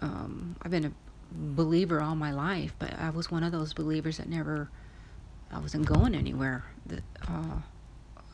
um, 0.00 0.56
I've 0.62 0.70
been 0.70 0.86
a 0.86 0.92
believer 1.32 2.00
all 2.00 2.16
my 2.16 2.32
life, 2.32 2.74
but 2.78 2.98
I 2.98 3.10
was 3.10 3.30
one 3.30 3.42
of 3.42 3.52
those 3.52 3.72
believers 3.72 4.18
that 4.18 4.28
never, 4.28 4.68
I 5.50 5.58
wasn't 5.58 5.86
going 5.86 6.14
anywhere. 6.14 6.64
That 6.86 7.02
uh, 7.28 7.58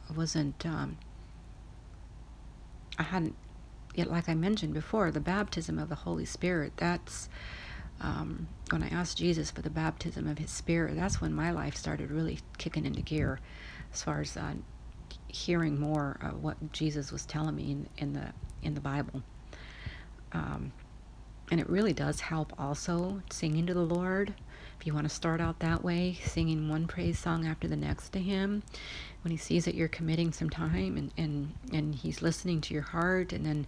I 0.09 0.13
wasn't, 0.15 0.65
um, 0.67 0.99
I 2.99 3.05
hadn't, 3.05 3.35
yet, 3.95 4.11
like 4.11 4.29
I 4.29 4.35
mentioned 4.35 4.75
before, 4.75 5.11
the 5.11 5.21
baptism 5.21 5.79
of 5.79 5.89
the 5.89 5.95
Holy 5.95 6.25
Spirit, 6.25 6.73
that's, 6.77 7.29
um, 8.01 8.49
when 8.71 8.83
I 8.83 8.89
asked 8.89 9.19
Jesus 9.19 9.51
for 9.51 9.63
the 9.63 9.71
baptism 9.71 10.27
of 10.27 10.39
His 10.39 10.51
Spirit, 10.51 10.97
that's 10.97 11.21
when 11.21 11.33
my 11.33 11.51
life 11.51 11.77
started 11.77 12.11
really 12.11 12.41
kicking 12.59 12.85
into 12.85 13.03
gear 13.03 13.41
as 13.93 14.03
far 14.03 14.21
as 14.21 14.37
uh, 14.37 14.55
hearing 15.29 15.79
more 15.79 16.19
of 16.23 16.43
what 16.43 16.73
Jesus 16.73 17.13
was 17.13 17.25
telling 17.25 17.57
me 17.57 17.71
in, 17.71 17.89
in 17.99 18.13
the 18.13 18.33
in 18.63 18.75
the 18.75 18.81
Bible. 18.81 19.23
Um, 20.33 20.73
and 21.51 21.61
it 21.61 21.69
really 21.69 21.93
does 21.93 22.21
help 22.21 22.53
also 22.59 23.23
singing 23.31 23.67
to 23.67 23.75
the 23.75 23.81
Lord. 23.81 24.35
If 24.81 24.87
you 24.87 24.95
want 24.95 25.09
to 25.09 25.15
start 25.15 25.41
out 25.41 25.61
that 25.61 25.85
way, 25.85 26.19
singing 26.25 26.69
one 26.69 26.87
praise 26.87 27.19
song 27.19 27.47
after 27.47 27.69
the 27.69 27.77
next 27.77 28.11
to 28.11 28.19
Him, 28.19 28.63
when 29.23 29.31
He 29.31 29.37
sees 29.37 29.65
that 29.65 29.75
you're 29.75 29.89
committing 29.89 30.33
some 30.33 30.51
time 30.51 30.97
and, 30.97 31.13
and, 31.17 31.55
and 31.73 31.95
He's 31.95 32.23
listening 32.23 32.61
to 32.63 32.75
your 32.75 32.83
heart, 32.83 33.33
and 33.33 33.47
then, 33.47 33.67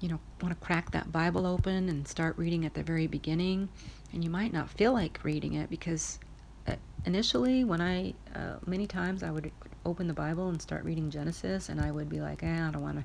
you 0.00 0.08
know, 0.08 0.20
want 0.40 0.54
to 0.54 0.64
crack 0.64 0.92
that 0.92 1.10
Bible 1.10 1.46
open 1.46 1.88
and 1.88 2.06
start 2.06 2.38
reading 2.38 2.64
at 2.64 2.74
the 2.74 2.82
very 2.82 3.06
beginning. 3.06 3.68
And 4.12 4.22
you 4.22 4.30
might 4.30 4.52
not 4.52 4.70
feel 4.70 4.92
like 4.92 5.18
reading 5.24 5.54
it 5.54 5.68
because 5.68 6.20
uh, 6.68 6.76
initially, 7.06 7.64
when 7.64 7.80
I, 7.80 8.14
uh, 8.34 8.56
many 8.66 8.86
times 8.86 9.22
I 9.22 9.30
would 9.30 9.50
open 9.84 10.06
the 10.06 10.14
Bible 10.14 10.48
and 10.48 10.62
start 10.62 10.84
reading 10.84 11.10
Genesis, 11.10 11.68
and 11.68 11.80
I 11.80 11.90
would 11.90 12.08
be 12.08 12.20
like, 12.20 12.42
eh, 12.42 12.68
I 12.68 12.70
don't 12.70 12.82
want 12.82 12.98
to 12.98 13.04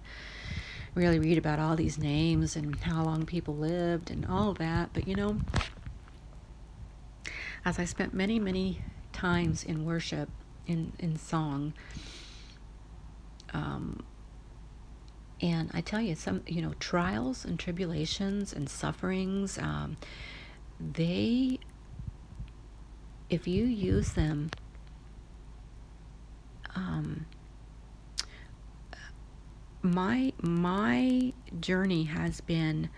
really 0.97 1.19
read 1.19 1.37
about 1.37 1.59
all 1.59 1.75
these 1.75 1.97
names 1.97 2.55
and 2.55 2.75
how 2.77 3.03
long 3.03 3.25
people 3.25 3.55
lived 3.55 4.09
and 4.09 4.25
all 4.25 4.53
that. 4.55 4.89
But 4.93 5.07
you 5.07 5.15
know, 5.15 5.39
as 7.63 7.79
I 7.79 7.85
spent 7.85 8.13
many, 8.13 8.39
many 8.39 8.81
times 9.13 9.63
in 9.63 9.85
worship, 9.85 10.29
in, 10.65 10.91
in 10.99 11.17
song, 11.17 11.73
um, 13.53 14.03
and 15.39 15.69
I 15.73 15.81
tell 15.81 16.01
you, 16.01 16.15
some, 16.15 16.41
you 16.47 16.61
know, 16.61 16.73
trials 16.79 17.45
and 17.45 17.59
tribulations 17.59 18.53
and 18.53 18.67
sufferings, 18.67 19.59
um, 19.59 19.97
they, 20.79 21.59
if 23.29 23.47
you 23.47 23.65
use 23.65 24.13
them 24.13 24.49
um, 26.75 27.25
my 29.93 30.33
my 30.41 31.33
journey 31.59 32.03
has 32.03 32.41
been 32.41 32.89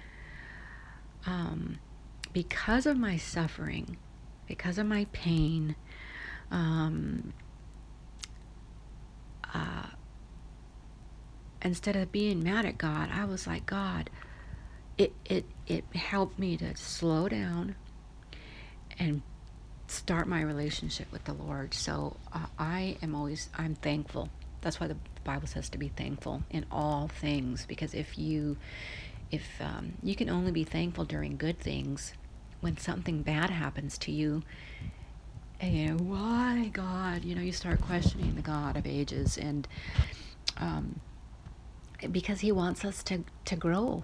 um, 1.26 1.80
because 2.34 2.86
of 2.86 2.98
my 2.98 3.18
suffering, 3.18 3.98
because 4.48 4.78
of 4.78 4.86
my 4.86 5.06
pain. 5.12 5.76
Um, 6.52 7.34
uh, 9.54 9.88
instead 11.62 11.96
of 11.96 12.12
being 12.12 12.44
mad 12.44 12.66
at 12.66 12.78
God, 12.78 13.10
I 13.14 13.26
was 13.26 13.46
like, 13.46 13.66
God, 13.66 14.10
it 14.98 15.14
it 15.26 15.46
it 15.68 15.84
helped 15.94 16.40
me 16.40 16.58
to 16.58 16.76
slow 16.76 17.30
down 17.30 17.76
and 18.98 19.22
start 19.88 20.28
my 20.28 20.42
relationship 20.42 21.12
with 21.12 21.24
the 21.26 21.34
Lord. 21.34 21.74
So 21.74 22.18
uh, 22.34 22.46
I 22.58 22.98
am 23.02 23.16
always 23.16 23.50
I'm 23.58 23.76
thankful. 23.76 24.30
That's 24.62 24.80
why 24.80 24.88
the 24.88 24.98
Bible 25.24 25.48
says 25.48 25.70
to 25.70 25.78
be 25.78 25.90
thankful 25.90 26.44
in 26.50 26.66
all 26.72 27.08
things 27.08 27.66
because 27.68 27.94
if 27.94 28.18
you 28.18 28.58
if 29.32 29.44
um, 29.62 29.94
you 30.02 30.16
can 30.16 30.30
only 30.30 30.52
be 30.52 30.64
thankful 30.64 31.06
during 31.06 31.38
good 31.38 31.60
things 31.60 32.14
when 32.62 32.78
something 32.78 33.22
bad 33.22 33.50
happens 33.50 33.98
to 34.00 34.12
you. 34.12 34.44
And 35.62 35.74
you 35.74 35.88
know 35.88 35.98
why 35.98 36.70
god? 36.74 37.24
You 37.26 37.36
know 37.36 37.42
you 37.42 37.52
start 37.52 37.82
questioning 37.82 38.36
the 38.36 38.42
god 38.42 38.78
of 38.78 38.88
ages 38.88 39.38
and 39.38 39.68
um, 40.58 41.00
because 42.12 42.40
he 42.40 42.52
wants 42.52 42.86
us 42.86 43.04
to 43.04 43.24
to 43.46 43.56
grow. 43.56 44.04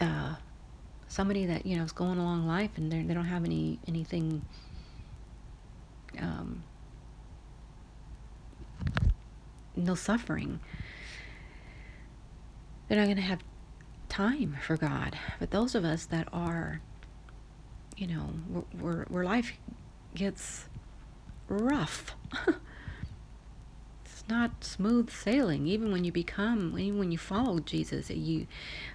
Uh, 0.00 0.34
somebody 1.06 1.46
that 1.46 1.64
you 1.64 1.76
know 1.76 1.84
is 1.84 1.92
going 1.92 2.18
along 2.18 2.46
life 2.46 2.72
and 2.76 2.90
they 2.90 3.14
don't 3.14 3.26
have 3.26 3.44
any 3.44 3.78
anything 3.86 4.44
um, 6.20 6.64
no 9.76 9.94
suffering 9.94 10.60
they're 12.88 12.98
not 12.98 13.04
going 13.04 13.16
to 13.16 13.22
have 13.22 13.42
time 14.08 14.56
for 14.64 14.76
God. 14.76 15.18
But 15.38 15.50
those 15.50 15.74
of 15.74 15.84
us 15.84 16.06
that 16.06 16.28
are, 16.32 16.80
you 17.96 18.06
know, 18.06 18.64
where, 18.78 19.06
where 19.08 19.24
life 19.24 19.52
gets 20.14 20.68
rough, 21.48 22.14
it's 24.04 24.24
not 24.28 24.64
smooth 24.64 25.10
sailing. 25.10 25.66
Even 25.66 25.92
when 25.92 26.04
you 26.04 26.12
become, 26.12 26.78
even 26.78 26.98
when 26.98 27.10
you 27.12 27.18
follow 27.18 27.58
Jesus, 27.60 28.10
you, 28.10 28.46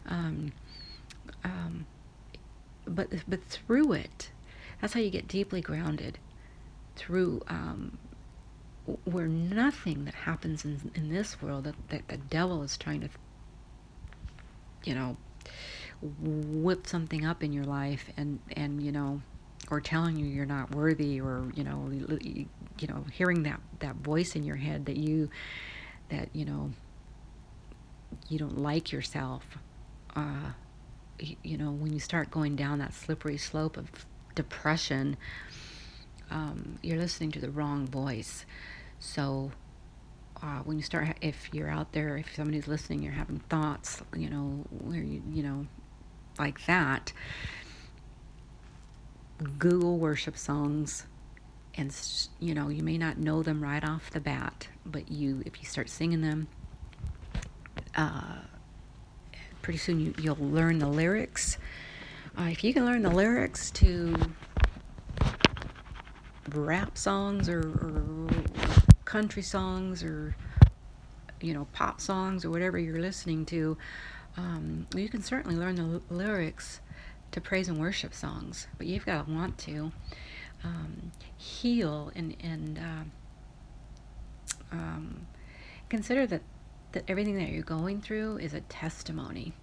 um, 0.05 0.51
um, 1.43 1.85
but 2.85 3.09
but 3.27 3.43
through 3.45 3.93
it, 3.93 4.31
that's 4.81 4.93
how 4.93 4.99
you 4.99 5.09
get 5.09 5.27
deeply 5.27 5.61
grounded. 5.61 6.19
Through 6.95 7.41
um, 7.47 7.97
where 9.05 9.27
nothing 9.27 10.05
that 10.05 10.13
happens 10.13 10.65
in, 10.65 10.91
in 10.95 11.09
this 11.09 11.41
world 11.41 11.65
that, 11.65 11.75
that 11.89 12.07
the 12.07 12.17
devil 12.17 12.63
is 12.63 12.77
trying 12.77 13.01
to, 13.01 13.09
you 14.83 14.95
know, 14.95 15.17
whip 16.01 16.87
something 16.87 17.25
up 17.25 17.43
in 17.43 17.51
your 17.51 17.65
life 17.65 18.09
and, 18.17 18.39
and, 18.55 18.81
you 18.81 18.91
know, 18.91 19.21
or 19.69 19.81
telling 19.81 20.15
you 20.17 20.25
you're 20.25 20.45
not 20.45 20.73
worthy 20.73 21.19
or, 21.19 21.51
you 21.55 21.63
know, 21.63 21.89
you, 22.21 22.47
know, 22.87 23.05
hearing 23.11 23.43
that, 23.43 23.59
that 23.79 23.95
voice 23.97 24.35
in 24.35 24.43
your 24.43 24.55
head 24.55 24.85
that 24.85 24.97
you, 24.97 25.29
that, 26.09 26.29
you 26.33 26.45
know, 26.45 26.71
you 28.29 28.39
don't 28.39 28.57
like 28.57 28.91
yourself. 28.91 29.57
Uh, 30.15 30.51
you 31.43 31.57
know, 31.57 31.71
when 31.71 31.93
you 31.93 31.99
start 31.99 32.31
going 32.31 32.55
down 32.55 32.79
that 32.79 32.93
slippery 32.93 33.37
slope 33.37 33.77
of 33.77 33.89
depression, 34.35 35.17
um, 36.31 36.79
you're 36.81 36.97
listening 36.97 37.31
to 37.31 37.39
the 37.39 37.49
wrong 37.49 37.85
voice. 37.85 38.45
So 38.99 39.51
uh, 40.41 40.59
when 40.59 40.77
you 40.77 40.83
start, 40.83 41.17
if 41.21 41.49
you're 41.53 41.69
out 41.69 41.91
there, 41.93 42.17
if 42.17 42.35
somebody's 42.35 42.67
listening, 42.67 43.01
you're 43.01 43.13
having 43.13 43.39
thoughts, 43.49 44.01
you 44.15 44.29
know, 44.29 44.65
where 44.69 45.01
you, 45.01 45.21
you 45.31 45.43
know, 45.43 45.65
like 46.37 46.65
that. 46.65 47.11
Google 49.57 49.97
worship 49.97 50.37
songs, 50.37 51.05
and 51.75 51.95
you 52.39 52.53
know, 52.53 52.67
you 52.67 52.83
may 52.83 52.97
not 52.97 53.17
know 53.17 53.41
them 53.41 53.63
right 53.63 53.83
off 53.83 54.11
the 54.11 54.19
bat, 54.19 54.67
but 54.85 55.09
you, 55.09 55.41
if 55.45 55.59
you 55.61 55.65
start 55.65 55.89
singing 55.89 56.21
them, 56.21 56.47
uh, 57.95 58.39
pretty 59.61 59.79
soon 59.79 59.99
you, 59.99 60.13
you'll 60.21 60.35
learn 60.37 60.79
the 60.79 60.87
lyrics. 60.87 61.57
Uh, 62.37 62.49
if 62.51 62.63
you 62.63 62.73
can 62.73 62.85
learn 62.85 63.01
the 63.01 63.09
lyrics 63.09 63.71
to 63.71 64.13
rap 66.53 66.97
songs 66.97 67.47
or, 67.47 67.59
or 67.59 68.27
country 69.09 69.41
songs 69.41 70.03
or 70.03 70.35
you 71.41 71.53
know 71.53 71.67
pop 71.73 71.99
songs 71.99 72.45
or 72.45 72.49
whatever 72.49 72.77
you're 72.77 73.01
listening 73.01 73.45
to 73.45 73.77
um, 74.37 74.85
you 74.95 75.09
can 75.09 75.21
certainly 75.21 75.55
learn 75.55 75.75
the 75.75 75.81
l- 75.81 76.01
lyrics 76.09 76.79
to 77.31 77.41
praise 77.41 77.67
and 77.67 77.79
worship 77.79 78.13
songs 78.13 78.67
but 78.77 78.85
you've 78.85 79.05
got 79.05 79.25
to 79.25 79.31
want 79.31 79.57
to 79.57 79.91
um, 80.63 81.11
heal 81.37 82.11
and 82.15 82.35
and 82.43 82.77
uh, 82.77 83.03
um, 84.71 85.25
consider 85.89 86.27
that 86.27 86.41
that 86.91 87.03
everything 87.07 87.37
that 87.37 87.49
you're 87.49 87.61
going 87.61 88.01
through 88.01 88.37
is 88.37 88.53
a 88.53 88.61
testimony. 88.61 89.53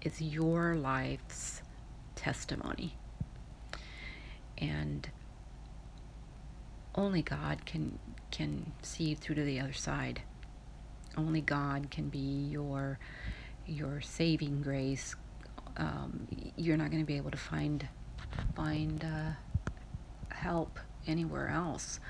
It's 0.00 0.20
your 0.20 0.76
life's 0.76 1.62
testimony. 2.14 2.96
And 4.58 5.08
only 6.94 7.22
God 7.22 7.64
can 7.66 7.98
can 8.30 8.72
see 8.82 9.14
through 9.14 9.36
to 9.36 9.44
the 9.44 9.60
other 9.60 9.72
side. 9.72 10.22
Only 11.16 11.40
God 11.40 11.90
can 11.90 12.08
be 12.08 12.48
your 12.50 12.98
your 13.66 14.00
saving 14.00 14.62
grace. 14.62 15.14
Um, 15.76 16.26
you're 16.56 16.76
not 16.76 16.90
going 16.90 17.02
to 17.02 17.06
be 17.06 17.16
able 17.16 17.30
to 17.30 17.36
find 17.36 17.88
find 18.54 19.04
uh, 19.04 20.34
help 20.34 20.78
anywhere 21.06 21.48
else. 21.48 22.00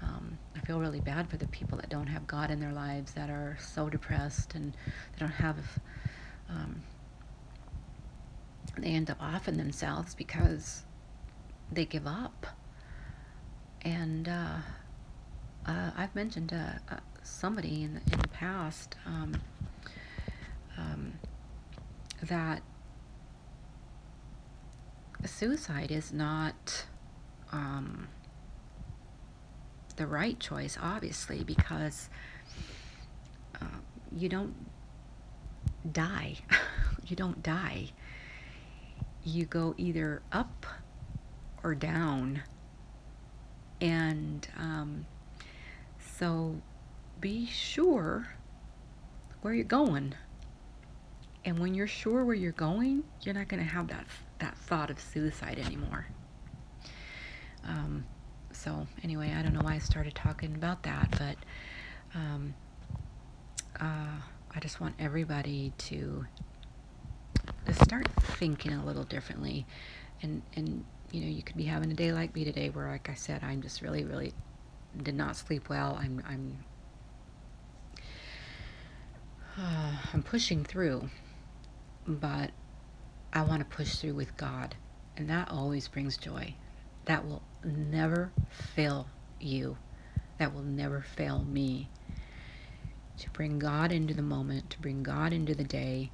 Um, 0.00 0.38
I 0.54 0.60
feel 0.60 0.78
really 0.78 1.00
bad 1.00 1.28
for 1.28 1.38
the 1.38 1.48
people 1.48 1.76
that 1.78 1.88
don't 1.88 2.06
have 2.06 2.26
God 2.26 2.50
in 2.50 2.60
their 2.60 2.72
lives, 2.72 3.12
that 3.12 3.30
are 3.30 3.56
so 3.60 3.88
depressed 3.88 4.54
and 4.54 4.72
they 4.72 5.18
don't 5.18 5.30
have. 5.30 5.56
Um, 6.48 6.82
they 8.78 8.90
end 8.90 9.10
up 9.10 9.18
offing 9.20 9.56
themselves 9.56 10.14
because 10.14 10.84
they 11.72 11.84
give 11.84 12.06
up 12.06 12.46
and 13.82 14.28
uh, 14.28 14.56
uh, 15.66 15.90
I've 15.96 16.14
mentioned 16.14 16.50
to 16.50 16.80
uh, 16.90 16.96
somebody 17.22 17.82
in 17.82 17.94
the, 17.94 18.12
in 18.12 18.20
the 18.20 18.28
past 18.28 18.96
um, 19.06 19.40
um, 20.76 21.12
that 22.22 22.62
suicide 25.24 25.90
is 25.90 26.12
not 26.12 26.86
um, 27.52 28.08
the 29.96 30.06
right 30.06 30.38
choice, 30.38 30.78
obviously, 30.80 31.44
because 31.44 32.08
uh, 33.60 33.66
you 34.12 34.28
don't 34.28 34.54
die. 35.92 36.36
you 37.06 37.16
don't 37.16 37.42
die. 37.42 37.90
You 39.24 39.44
go 39.44 39.74
either 39.76 40.22
up 40.32 40.66
or 41.62 41.74
down. 41.74 42.42
And 43.80 44.46
um, 44.56 45.06
so 46.18 46.60
be 47.20 47.46
sure 47.46 48.28
where 49.42 49.54
you're 49.54 49.64
going. 49.64 50.14
And 51.44 51.58
when 51.58 51.74
you're 51.74 51.86
sure 51.86 52.24
where 52.24 52.34
you're 52.34 52.52
going, 52.52 53.04
you're 53.22 53.34
not 53.34 53.48
going 53.48 53.62
to 53.62 53.68
have 53.68 53.88
that 53.88 54.06
that 54.38 54.56
thought 54.56 54.90
of 54.90 55.00
suicide 55.00 55.58
anymore. 55.58 56.06
Um, 57.64 58.04
so 58.52 58.86
anyway, 59.02 59.34
I 59.36 59.42
don't 59.42 59.52
know 59.52 59.60
why 59.60 59.74
I 59.74 59.78
started 59.78 60.14
talking 60.14 60.54
about 60.54 60.82
that, 60.84 61.10
but 61.12 61.36
um, 62.14 62.54
uh, 63.80 64.20
I 64.54 64.60
just 64.60 64.80
want 64.80 64.94
everybody 64.98 65.72
to 65.78 66.26
start 67.72 68.08
thinking 68.20 68.72
a 68.72 68.84
little 68.84 69.04
differently, 69.04 69.66
and 70.22 70.42
and 70.54 70.84
you 71.10 71.20
know 71.20 71.28
you 71.28 71.42
could 71.42 71.56
be 71.56 71.64
having 71.64 71.90
a 71.90 71.94
day 71.94 72.12
like 72.12 72.34
me 72.34 72.44
today, 72.44 72.70
where 72.70 72.88
like 72.88 73.08
I 73.08 73.14
said, 73.14 73.42
I'm 73.42 73.62
just 73.62 73.82
really 73.82 74.04
really 74.04 74.32
did 75.02 75.14
not 75.14 75.36
sleep 75.36 75.68
well. 75.68 75.98
I'm 76.00 76.22
I'm 76.28 76.58
uh, 79.58 79.92
I'm 80.12 80.22
pushing 80.22 80.64
through, 80.64 81.08
but 82.06 82.50
I 83.32 83.42
want 83.42 83.60
to 83.60 83.76
push 83.76 83.96
through 83.96 84.14
with 84.14 84.36
God, 84.36 84.74
and 85.16 85.28
that 85.30 85.50
always 85.50 85.88
brings 85.88 86.16
joy. 86.16 86.54
That 87.06 87.26
will 87.26 87.42
never 87.64 88.32
fail 88.50 89.08
you. 89.40 89.76
That 90.38 90.54
will 90.54 90.62
never 90.62 91.00
fail 91.00 91.44
me. 91.44 91.88
To 93.18 93.30
bring 93.30 93.58
God 93.58 93.90
into 93.90 94.14
the 94.14 94.22
moment, 94.22 94.70
to 94.70 94.80
bring 94.80 95.02
God 95.02 95.32
into 95.32 95.54
the 95.54 95.64
day, 95.64 96.10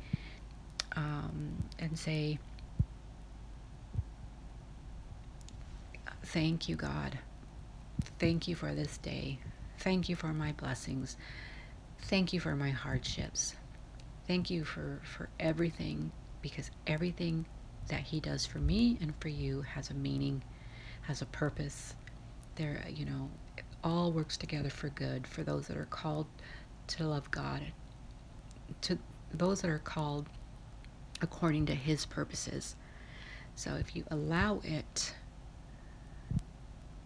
um, 0.96 1.64
and 1.78 1.98
say, 1.98 2.38
Thank 6.34 6.68
you, 6.68 6.74
God. 6.74 7.16
Thank 8.18 8.48
you 8.48 8.56
for 8.56 8.74
this 8.74 8.98
day. 8.98 9.38
Thank 9.78 10.08
you 10.08 10.16
for 10.16 10.32
my 10.32 10.50
blessings. 10.50 11.16
Thank 12.00 12.32
you 12.32 12.40
for 12.40 12.56
my 12.56 12.70
hardships. 12.70 13.54
Thank 14.26 14.50
you 14.50 14.64
for, 14.64 15.00
for 15.04 15.28
everything 15.38 16.10
because 16.42 16.72
everything 16.88 17.46
that 17.86 18.00
He 18.00 18.18
does 18.18 18.46
for 18.46 18.58
me 18.58 18.98
and 19.00 19.14
for 19.20 19.28
you 19.28 19.62
has 19.62 19.90
a 19.90 19.94
meaning, 19.94 20.42
has 21.02 21.22
a 21.22 21.26
purpose. 21.26 21.94
There, 22.56 22.84
you 22.88 23.04
know, 23.04 23.30
it 23.56 23.62
all 23.84 24.10
works 24.10 24.36
together 24.36 24.70
for 24.70 24.88
good 24.88 25.28
for 25.28 25.44
those 25.44 25.68
that 25.68 25.76
are 25.76 25.84
called 25.84 26.26
to 26.88 27.06
love 27.06 27.30
God, 27.30 27.62
to 28.80 28.98
those 29.32 29.60
that 29.60 29.70
are 29.70 29.78
called 29.78 30.28
according 31.22 31.66
to 31.66 31.76
His 31.76 32.04
purposes. 32.04 32.74
So 33.54 33.74
if 33.74 33.94
you 33.94 34.02
allow 34.10 34.60
it, 34.64 35.14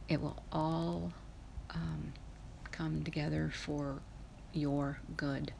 it 0.09 0.21
will 0.21 0.43
all 0.53 1.13
um, 1.71 2.13
come 2.71 3.03
together 3.05 3.51
for 3.53 4.01
your 4.53 5.01
good 5.17 5.53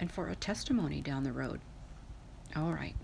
and 0.00 0.10
for 0.10 0.28
a 0.28 0.36
testimony 0.36 1.00
down 1.00 1.24
the 1.24 1.32
road. 1.32 1.60
All 2.56 2.72
right. 2.72 2.94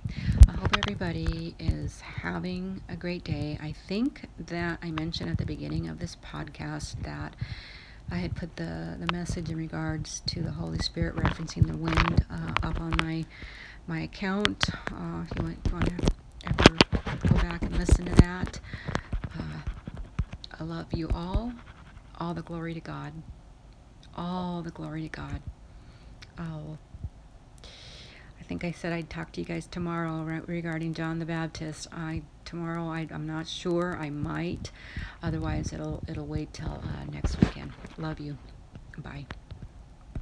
I 0.48 0.52
hope 0.52 0.76
everybody 0.78 1.54
is 1.58 2.00
having 2.00 2.82
a 2.88 2.96
great 2.96 3.24
day. 3.24 3.58
I 3.60 3.72
think 3.72 4.26
that 4.38 4.78
I 4.82 4.90
mentioned 4.90 5.30
at 5.30 5.38
the 5.38 5.44
beginning 5.44 5.88
of 5.88 5.98
this 5.98 6.16
podcast 6.16 7.02
that 7.02 7.34
I 8.10 8.16
had 8.16 8.34
put 8.36 8.56
the, 8.56 8.96
the 8.98 9.12
message 9.12 9.50
in 9.50 9.56
regards 9.56 10.20
to 10.26 10.42
the 10.42 10.50
Holy 10.50 10.78
Spirit 10.78 11.16
referencing 11.16 11.66
the 11.66 11.76
wind 11.76 12.24
uh, 12.30 12.66
up 12.66 12.80
on 12.80 12.94
my 13.02 13.24
my 13.86 14.00
account. 14.00 14.70
Uh, 14.90 15.24
if 15.30 15.38
you 15.38 15.44
want, 15.44 15.64
to 15.86 16.08
ever 16.46 16.76
go 17.28 17.34
back 17.36 17.62
and 17.62 17.76
listen 17.76 18.06
to 18.06 18.14
that, 18.16 18.60
I 20.58 20.64
love 20.64 20.92
you 20.92 21.08
all. 21.12 21.52
All 22.20 22.34
the 22.34 22.42
glory 22.42 22.74
to 22.74 22.80
God. 22.80 23.12
All 24.16 24.62
the 24.62 24.70
glory 24.70 25.02
to 25.02 25.08
God. 25.08 25.42
I'll 26.38 26.78
I 28.44 28.46
think 28.46 28.62
I 28.62 28.72
said 28.72 28.92
I'd 28.92 29.08
talk 29.08 29.32
to 29.32 29.40
you 29.40 29.46
guys 29.46 29.66
tomorrow 29.66 30.22
regarding 30.46 30.92
John 30.92 31.18
the 31.18 31.24
Baptist. 31.24 31.88
I 31.90 32.22
tomorrow 32.44 32.88
I, 32.88 33.08
am 33.10 33.26
not 33.26 33.48
sure. 33.48 33.96
I 33.98 34.10
might. 34.10 34.70
Otherwise, 35.22 35.72
it'll 35.72 36.02
it'll 36.06 36.26
wait 36.26 36.52
till 36.52 36.82
uh, 36.84 37.10
next 37.10 37.40
weekend. 37.40 37.72
Love 37.96 38.20
you. 38.20 38.36
Bye. 38.98 39.26